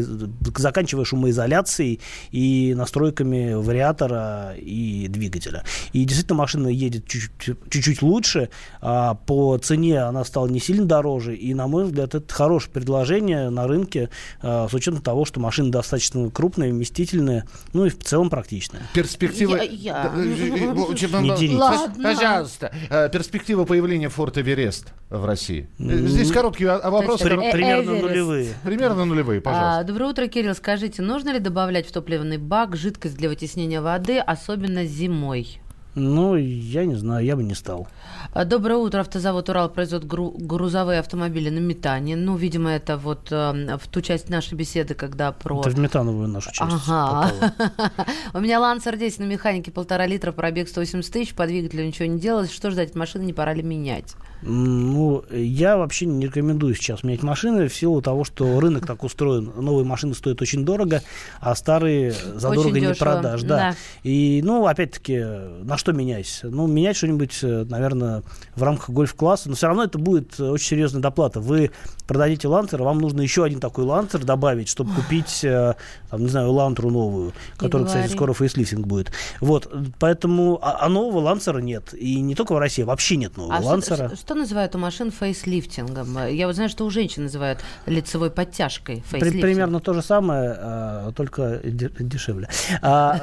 заканчивая 0.56 1.04
шумоизоляцией 1.04 2.00
и 2.32 2.74
настройками 2.76 3.54
вариатора 3.54 4.54
и 4.58 5.06
двигателя. 5.08 5.64
И 5.92 6.04
действительно 6.04 6.38
машина 6.38 6.68
едет 6.68 7.06
чуть-чуть 7.06 8.02
лучше, 8.02 8.48
а 8.80 8.95
а 8.98 9.14
по 9.14 9.58
цене 9.58 10.00
она 10.00 10.24
стала 10.24 10.46
не 10.46 10.58
сильно 10.58 10.86
дороже. 10.86 11.36
И, 11.36 11.52
на 11.52 11.66
мой 11.66 11.84
взгляд, 11.84 12.14
это 12.14 12.32
хорошее 12.32 12.72
предложение 12.72 13.50
на 13.50 13.66
рынке 13.66 14.08
а, 14.40 14.68
с 14.68 14.74
учетом 14.74 15.02
того, 15.02 15.26
что 15.26 15.38
машина 15.38 15.70
достаточно 15.70 16.30
крупная, 16.30 16.70
вместительная, 16.70 17.46
ну 17.74 17.84
и 17.84 17.90
в 17.90 17.98
целом 17.98 18.30
практичная. 18.30 18.82
Перспектива... 18.94 19.56
Я, 19.56 19.64
я... 19.64 20.12
Не 20.16 21.56
Ладно. 21.56 22.14
Пожалуйста. 22.14 22.72
Э, 22.88 23.10
перспектива 23.10 23.66
появления 23.66 24.08
Форт 24.08 24.38
Эверест 24.38 24.94
в 25.10 25.26
России. 25.26 25.68
Здесь 25.78 26.32
короткий 26.32 26.64
вопрос. 26.64 27.20
Примерно 27.20 27.96
нулевые. 27.96 28.54
Примерно 28.64 29.04
нулевые, 29.04 29.42
пожалуйста. 29.42 29.84
Доброе 29.84 30.10
утро, 30.10 30.26
Кирилл. 30.26 30.54
Скажите, 30.54 31.02
нужно 31.02 31.34
ли 31.34 31.38
добавлять 31.38 31.86
в 31.86 31.92
топливный 31.92 32.38
бак 32.38 32.76
жидкость 32.76 33.16
для 33.16 33.28
вытеснения 33.28 33.82
воды, 33.82 34.18
особенно 34.18 34.86
зимой? 34.86 35.60
Ну, 35.96 36.36
я 36.36 36.84
не 36.84 36.94
знаю, 36.94 37.24
я 37.24 37.36
бы 37.36 37.42
не 37.42 37.54
стал. 37.54 37.88
А, 38.34 38.44
доброе 38.44 38.76
утро. 38.76 39.00
Автозавод 39.00 39.48
«Урал» 39.48 39.70
производит 39.70 40.06
гру- 40.06 40.34
грузовые 40.36 41.00
автомобили 41.00 41.48
на 41.48 41.58
метане. 41.58 42.16
Ну, 42.16 42.36
видимо, 42.36 42.70
это 42.70 42.98
вот 42.98 43.28
э, 43.30 43.78
в 43.78 43.88
ту 43.88 44.02
часть 44.02 44.28
нашей 44.28 44.54
беседы, 44.54 44.92
когда 44.92 45.32
про... 45.32 45.58
Это 45.60 45.70
в 45.70 45.78
метановую 45.78 46.28
нашу 46.28 46.52
часть. 46.52 46.70
Ага. 46.86 47.32
У 48.34 48.40
меня 48.40 48.60
«Лансер 48.60 48.94
10» 48.96 49.22
на 49.22 49.24
механике 49.24 49.70
полтора 49.70 50.06
литра, 50.06 50.32
пробег 50.32 50.68
180 50.68 51.10
тысяч, 51.10 51.34
по 51.34 51.46
двигателю 51.46 51.86
ничего 51.86 52.06
не 52.06 52.20
делалось. 52.20 52.52
Что 52.52 52.70
ждать 52.70 52.90
от 52.90 52.96
машины, 52.96 53.22
не 53.22 53.32
пора 53.32 53.54
ли 53.54 53.62
менять? 53.62 54.16
Ну, 54.42 55.24
я 55.30 55.76
вообще 55.76 56.06
не 56.06 56.26
рекомендую 56.26 56.74
сейчас 56.74 57.02
менять 57.02 57.22
машины 57.22 57.68
в 57.68 57.74
силу 57.74 58.02
того, 58.02 58.24
что 58.24 58.60
рынок 58.60 58.86
так 58.86 59.02
устроен. 59.02 59.52
Новые 59.56 59.84
машины 59.84 60.14
стоят 60.14 60.42
очень 60.42 60.64
дорого, 60.64 61.02
а 61.40 61.54
старые 61.54 62.12
задорого 62.12 62.78
не 62.78 62.94
продашь. 62.94 63.42
Да. 63.42 63.56
да. 63.56 63.76
И, 64.02 64.40
ну, 64.44 64.66
опять-таки, 64.66 65.18
на 65.62 65.76
что 65.76 65.92
менять? 65.92 66.40
Ну, 66.42 66.66
менять 66.66 66.96
что-нибудь, 66.96 67.38
э, 67.42 67.64
наверное, 67.68 68.22
в 68.54 68.62
рамках 68.62 68.90
гольф-класса, 68.90 69.48
но 69.48 69.56
все 69.56 69.68
равно 69.68 69.84
это 69.84 69.98
будет 69.98 70.38
очень 70.38 70.66
серьезная 70.66 71.02
доплата. 71.02 71.40
Вы 71.40 71.70
продадите 72.06 72.48
лантер, 72.48 72.82
вам 72.82 72.98
нужно 72.98 73.22
еще 73.22 73.44
один 73.44 73.60
такой 73.60 73.84
лантер 73.84 74.24
добавить, 74.24 74.68
чтобы 74.68 74.92
купить, 74.94 75.44
э, 75.44 75.74
там, 76.10 76.22
не 76.22 76.28
знаю, 76.28 76.52
лантру 76.52 76.90
новую, 76.90 77.32
которая, 77.56 77.86
кстати, 77.86 78.12
скоро 78.12 78.32
фейслифтинг 78.32 78.86
будет. 78.86 79.12
Вот, 79.40 79.72
поэтому, 79.98 80.58
а, 80.62 80.78
а 80.80 80.88
нового 80.88 81.20
лансера 81.20 81.58
нет. 81.58 81.94
И 81.94 82.20
не 82.20 82.34
только 82.34 82.54
в 82.54 82.58
России, 82.58 82.82
вообще 82.82 83.16
нет 83.16 83.36
нового 83.36 83.56
а 83.56 83.60
лансера. 83.60 84.14
Что, 84.14 84.25
что 84.26 84.34
называют 84.34 84.74
у 84.74 84.78
машин 84.78 85.12
фейслифтингом? 85.12 86.26
Я 86.26 86.48
вот 86.48 86.56
знаю, 86.56 86.68
что 86.68 86.84
у 86.84 86.90
женщин 86.90 87.22
называют 87.22 87.60
лицевой 87.86 88.32
подтяжкой 88.32 89.04
При, 89.08 89.40
примерно 89.40 89.78
то 89.78 89.94
же 89.94 90.02
самое, 90.02 90.52
а, 90.58 91.12
только 91.12 91.60
дешевле. 91.62 92.48
А, 92.82 93.20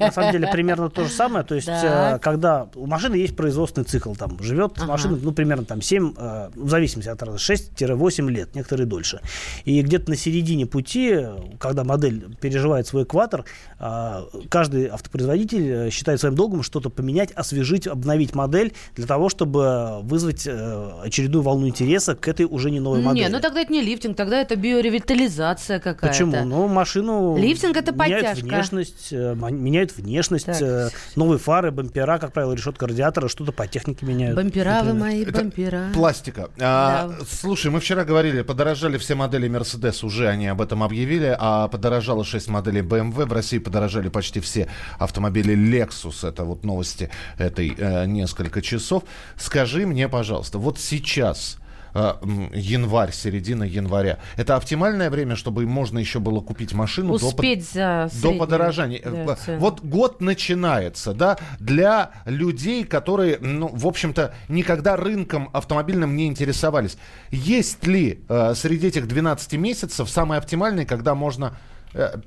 на 0.00 0.10
самом 0.10 0.32
деле, 0.32 0.48
примерно 0.48 0.90
то 0.90 1.04
же 1.04 1.10
самое. 1.10 1.44
То 1.44 1.54
есть, 1.54 1.68
а, 1.68 2.18
когда 2.18 2.68
у 2.74 2.86
машины 2.86 3.14
есть 3.14 3.36
производственный 3.36 3.84
цикл, 3.84 4.12
там, 4.14 4.42
живет 4.42 4.84
машина, 4.84 5.16
ну, 5.22 5.30
примерно 5.30 5.64
там 5.64 5.82
7, 5.82 6.14
а, 6.16 6.50
в 6.56 6.68
зависимости 6.68 7.08
от 7.08 7.22
6-8 7.22 8.28
лет, 8.28 8.56
некоторые 8.56 8.88
дольше. 8.88 9.20
И 9.64 9.80
где-то 9.82 10.10
на 10.10 10.16
середине 10.16 10.66
пути, 10.66 11.16
когда 11.60 11.84
модель 11.84 12.34
переживает 12.40 12.88
свой 12.88 13.04
экватор, 13.04 13.44
а, 13.78 14.26
каждый 14.48 14.88
автопроизводитель 14.88 15.70
э, 15.70 15.90
считает 15.90 16.18
своим 16.18 16.34
долгом 16.34 16.64
что-то 16.64 16.90
поменять, 16.90 17.30
освежить, 17.30 17.86
обновить 17.86 18.34
модель 18.34 18.72
для 18.96 19.06
того, 19.06 19.28
чтобы 19.28 20.00
вызвать 20.02 20.39
э, 20.46 20.90
очередную 21.02 21.42
волну 21.42 21.68
интереса 21.68 22.14
к 22.14 22.28
этой 22.28 22.46
уже 22.46 22.70
не 22.70 22.80
новой 22.80 23.02
модели. 23.02 23.24
Не, 23.24 23.30
ну 23.30 23.40
тогда 23.40 23.60
это 23.60 23.72
не 23.72 23.80
лифтинг, 23.82 24.16
тогда 24.16 24.40
это 24.40 24.56
биоревитализация 24.56 25.78
какая-то. 25.78 26.08
Почему? 26.08 26.44
Ну, 26.44 26.68
машину 26.68 27.36
Лифтинг 27.36 27.76
это 27.76 27.92
меняют 27.92 28.38
внешность, 28.38 29.08
э, 29.12 29.34
меняют 29.34 29.96
внешность, 29.96 30.46
так. 30.46 30.92
новые 31.16 31.38
фары, 31.38 31.70
бампера, 31.70 32.18
как 32.18 32.32
правило, 32.32 32.52
решетка 32.52 32.86
радиатора, 32.86 33.28
что-то 33.28 33.52
по 33.52 33.66
технике 33.66 34.06
меняют. 34.06 34.36
Бампера 34.36 34.82
вы 34.82 34.94
мои, 34.94 35.24
бампера. 35.24 35.76
Это 35.76 35.94
пластика. 35.94 36.50
А, 36.58 37.08
да. 37.08 37.24
Слушай, 37.28 37.70
мы 37.70 37.80
вчера 37.80 38.04
говорили, 38.04 38.42
подорожали 38.42 38.98
все 38.98 39.14
модели 39.14 39.48
Mercedes, 39.48 40.04
уже 40.04 40.28
они 40.28 40.46
об 40.48 40.60
этом 40.60 40.82
объявили, 40.82 41.36
а 41.38 41.68
подорожало 41.68 42.24
6 42.24 42.48
моделей 42.48 42.82
BMW, 42.82 43.26
в 43.26 43.32
России 43.32 43.58
подорожали 43.58 44.08
почти 44.08 44.40
все 44.40 44.68
автомобили 44.98 45.54
Lexus, 45.54 46.26
это 46.26 46.44
вот 46.44 46.64
новости 46.64 47.10
этой 47.38 47.74
э, 47.76 48.06
несколько 48.06 48.62
часов. 48.62 49.04
Скажи 49.36 49.86
мне, 49.86 50.08
пожалуйста, 50.08 50.29
вот 50.58 50.78
сейчас 50.78 51.58
э, 51.94 52.14
январь, 52.54 53.12
середина 53.12 53.64
января. 53.64 54.18
Это 54.36 54.56
оптимальное 54.56 55.10
время, 55.10 55.36
чтобы 55.36 55.66
можно 55.66 55.98
еще 55.98 56.20
было 56.20 56.40
купить 56.40 56.72
машину 56.72 57.14
Успеть 57.14 57.72
до, 57.74 58.08
за 58.12 58.22
до 58.22 58.38
подорожания. 58.38 59.02
Да, 59.04 59.36
э, 59.46 59.58
вот 59.58 59.80
год 59.80 60.20
начинается, 60.20 61.12
да, 61.14 61.38
для 61.58 62.10
людей, 62.24 62.84
которые, 62.84 63.38
ну, 63.40 63.68
в 63.68 63.86
общем-то, 63.86 64.34
никогда 64.48 64.96
рынком 64.96 65.50
автомобильным 65.52 66.16
не 66.16 66.26
интересовались. 66.26 66.96
Есть 67.30 67.86
ли 67.86 68.20
э, 68.28 68.54
среди 68.54 68.88
этих 68.88 69.06
12 69.08 69.52
месяцев 69.54 70.08
самый 70.08 70.38
оптимальный, 70.38 70.86
когда 70.86 71.14
можно 71.14 71.56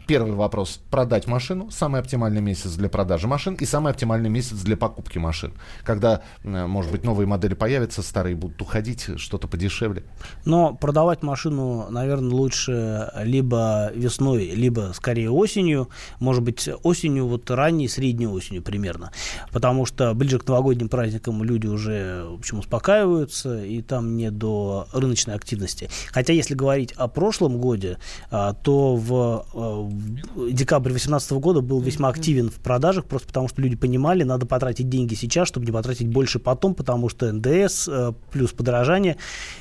первый 0.08 0.34
вопрос. 0.34 0.80
Продать 0.90 1.28
машину. 1.28 1.70
Самый 1.72 2.02
оптимальный 2.02 2.42
месяц 2.42 2.74
для 2.74 2.90
продажи 2.90 3.28
машин 3.28 3.56
и 3.56 3.66
самый 3.66 3.92
оптимальный 3.92 4.30
месяц 4.30 4.58
для 4.62 4.76
покупки 4.76 5.18
машин. 5.18 5.54
Когда, 5.84 6.22
э, 6.44 6.66
может 6.68 6.92
быть, 6.92 7.04
новые 7.04 7.28
модели 7.28 7.54
появятся, 7.54 8.02
старые 8.02 8.36
будут 8.36 8.62
уходить, 8.62 9.10
что-то 9.18 9.48
подешевле. 9.48 10.04
Но 10.46 10.74
продавать 10.74 11.24
машину, 11.24 11.88
наверное, 11.90 12.32
лучше 12.32 13.12
либо 13.24 13.92
весной, 13.96 14.50
либо 14.50 14.92
скорее 14.94 15.30
осенью. 15.30 15.90
Может 16.20 16.44
быть, 16.44 16.70
осенью, 16.84 17.28
вот 17.28 17.50
ранней, 17.50 17.88
средней 17.88 18.28
осенью 18.28 18.62
примерно. 18.62 19.12
Потому 19.52 19.86
что 19.86 20.14
ближе 20.14 20.40
к 20.40 20.48
новогодним 20.48 20.90
праздникам 20.90 21.44
люди 21.44 21.68
уже, 21.68 22.26
в 22.26 22.36
общем, 22.36 22.60
успокаиваются, 22.60 23.64
и 23.64 23.82
там 23.82 24.18
не 24.18 24.30
до 24.30 24.88
рыночной 24.92 25.36
активности. 25.36 25.90
Хотя, 26.12 26.34
если 26.34 26.54
говорить 26.54 26.92
о 26.94 27.08
прошлом 27.08 27.58
годе, 27.60 27.98
а, 28.30 28.54
то 28.54 28.96
в 28.96 29.46
Э, 29.53 29.53
декабрь 29.54 30.90
2018 30.90 31.32
года 31.34 31.62
был 31.62 31.80
весьма 31.80 32.10
активен 32.10 32.50
в 32.50 32.56
продажах, 32.56 33.06
просто 33.06 33.28
потому 33.28 33.48
что 33.48 33.62
люди 33.62 33.76
понимали, 33.76 34.24
надо 34.24 34.48
потратить 34.48 34.90
деньги 34.90 35.14
сейчас, 35.14 35.48
чтобы 35.48 35.66
не 35.66 35.72
потратить 35.72 36.08
больше 36.08 36.40
потом, 36.40 36.74
потому 36.74 37.08
что 37.08 37.32
НДС 37.32 37.88
э, 37.88 38.14
плюс 38.32 38.52
подорожание. 38.52 39.18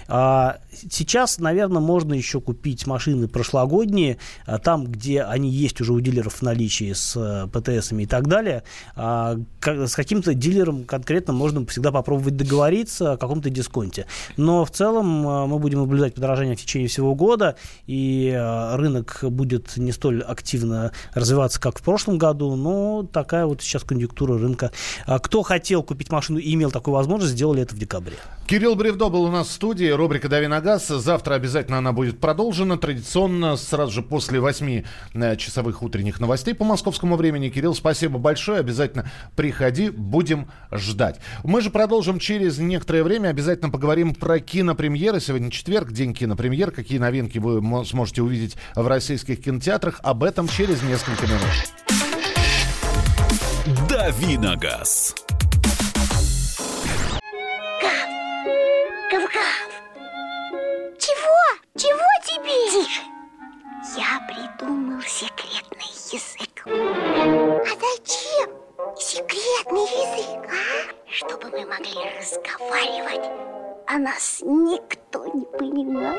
А 0.08 0.58
сейчас, 0.90 1.38
наверное, 1.38 1.82
можно 1.82 2.14
еще 2.14 2.40
купить 2.40 2.86
машины 2.86 3.28
прошлогодние, 3.28 4.16
а 4.46 4.58
там, 4.58 4.86
где 4.86 5.22
они 5.22 5.50
есть 5.50 5.80
уже 5.82 5.92
у 5.92 6.00
дилеров 6.00 6.36
в 6.36 6.42
наличии 6.42 6.94
с 6.94 7.14
э, 7.16 7.48
ПТСами 7.48 8.04
и 8.04 8.06
так 8.06 8.28
далее. 8.28 8.62
А 8.96 9.36
с 9.60 9.94
каким-то 9.94 10.32
дилером 10.32 10.84
конкретно 10.84 11.34
можно 11.34 11.66
всегда 11.66 11.92
попробовать 11.92 12.36
договориться 12.36 13.12
о 13.12 13.16
каком-то 13.18 13.50
дисконте. 13.50 14.06
Но 14.38 14.64
в 14.64 14.70
целом 14.70 15.06
мы 15.48 15.58
будем 15.58 15.80
наблюдать 15.80 16.14
подорожание 16.14 16.56
в 16.56 16.60
течение 16.60 16.88
всего 16.88 17.14
года, 17.14 17.56
и 17.86 18.32
рынок 18.74 19.18
будет 19.22 19.76
не 19.82 19.92
столь 19.92 20.22
активно 20.22 20.92
развиваться, 21.14 21.60
как 21.60 21.78
в 21.78 21.82
прошлом 21.82 22.18
году, 22.18 22.56
но 22.56 23.06
такая 23.12 23.46
вот 23.46 23.62
сейчас 23.62 23.84
конъюнктура 23.84 24.38
рынка. 24.38 24.72
А 25.06 25.18
кто 25.18 25.42
хотел 25.42 25.82
купить 25.82 26.10
машину 26.10 26.38
и 26.38 26.54
имел 26.54 26.70
такую 26.70 26.94
возможность, 26.94 27.34
сделали 27.34 27.62
это 27.62 27.74
в 27.74 27.78
декабре. 27.78 28.16
Кирилл 28.46 28.74
Бревдо 28.74 29.08
был 29.08 29.22
у 29.22 29.30
нас 29.30 29.48
в 29.48 29.52
студии, 29.52 29.88
рубрика 29.88 30.28
«Дави 30.28 30.46
на 30.46 30.60
газ». 30.60 30.88
Завтра 30.88 31.36
обязательно 31.36 31.78
она 31.78 31.92
будет 31.92 32.18
продолжена. 32.20 32.76
Традиционно, 32.76 33.56
сразу 33.56 33.92
же 33.92 34.02
после 34.02 34.40
8 34.40 34.82
э, 35.14 35.36
часовых 35.36 35.82
утренних 35.82 36.20
новостей 36.20 36.52
по 36.52 36.64
московскому 36.64 37.16
времени. 37.16 37.48
Кирилл, 37.48 37.74
спасибо 37.74 38.18
большое. 38.18 38.60
Обязательно 38.60 39.10
приходи, 39.36 39.88
будем 39.88 40.50
ждать. 40.70 41.18
Мы 41.44 41.62
же 41.62 41.70
продолжим 41.70 42.18
через 42.18 42.58
некоторое 42.58 43.04
время. 43.04 43.28
Обязательно 43.28 43.70
поговорим 43.70 44.14
про 44.14 44.38
кинопремьеры. 44.38 45.20
Сегодня 45.20 45.50
четверг, 45.50 45.92
день 45.92 46.12
кинопремьер. 46.12 46.72
Какие 46.72 46.98
новинки 46.98 47.38
вы 47.38 47.62
сможете 47.86 48.20
увидеть 48.20 48.56
в 48.74 48.86
российских 48.86 49.42
кинотеатрах. 49.42 49.71
Об 50.02 50.24
этом 50.24 50.48
через 50.48 50.82
несколько 50.82 51.26
минут. 51.26 51.40
«Дави 53.88 54.36
на 54.36 54.56
газ». 54.56 55.14
Чего 61.74 62.06
тебе? 62.24 62.84
Тише. 62.84 63.00
Я 63.96 64.20
придумал 64.28 65.00
секретный 65.00 65.90
язык. 66.12 66.64
А 66.66 67.74
зачем 67.80 68.50
секретный 68.98 69.80
язык, 69.80 70.50
а? 70.50 71.10
Чтобы 71.10 71.50
мы 71.50 71.66
могли 71.66 71.94
разговаривать, 72.18 73.30
а 73.86 73.98
нас 73.98 74.40
никто 74.42 75.26
не 75.26 75.44
понимал. 75.46 76.18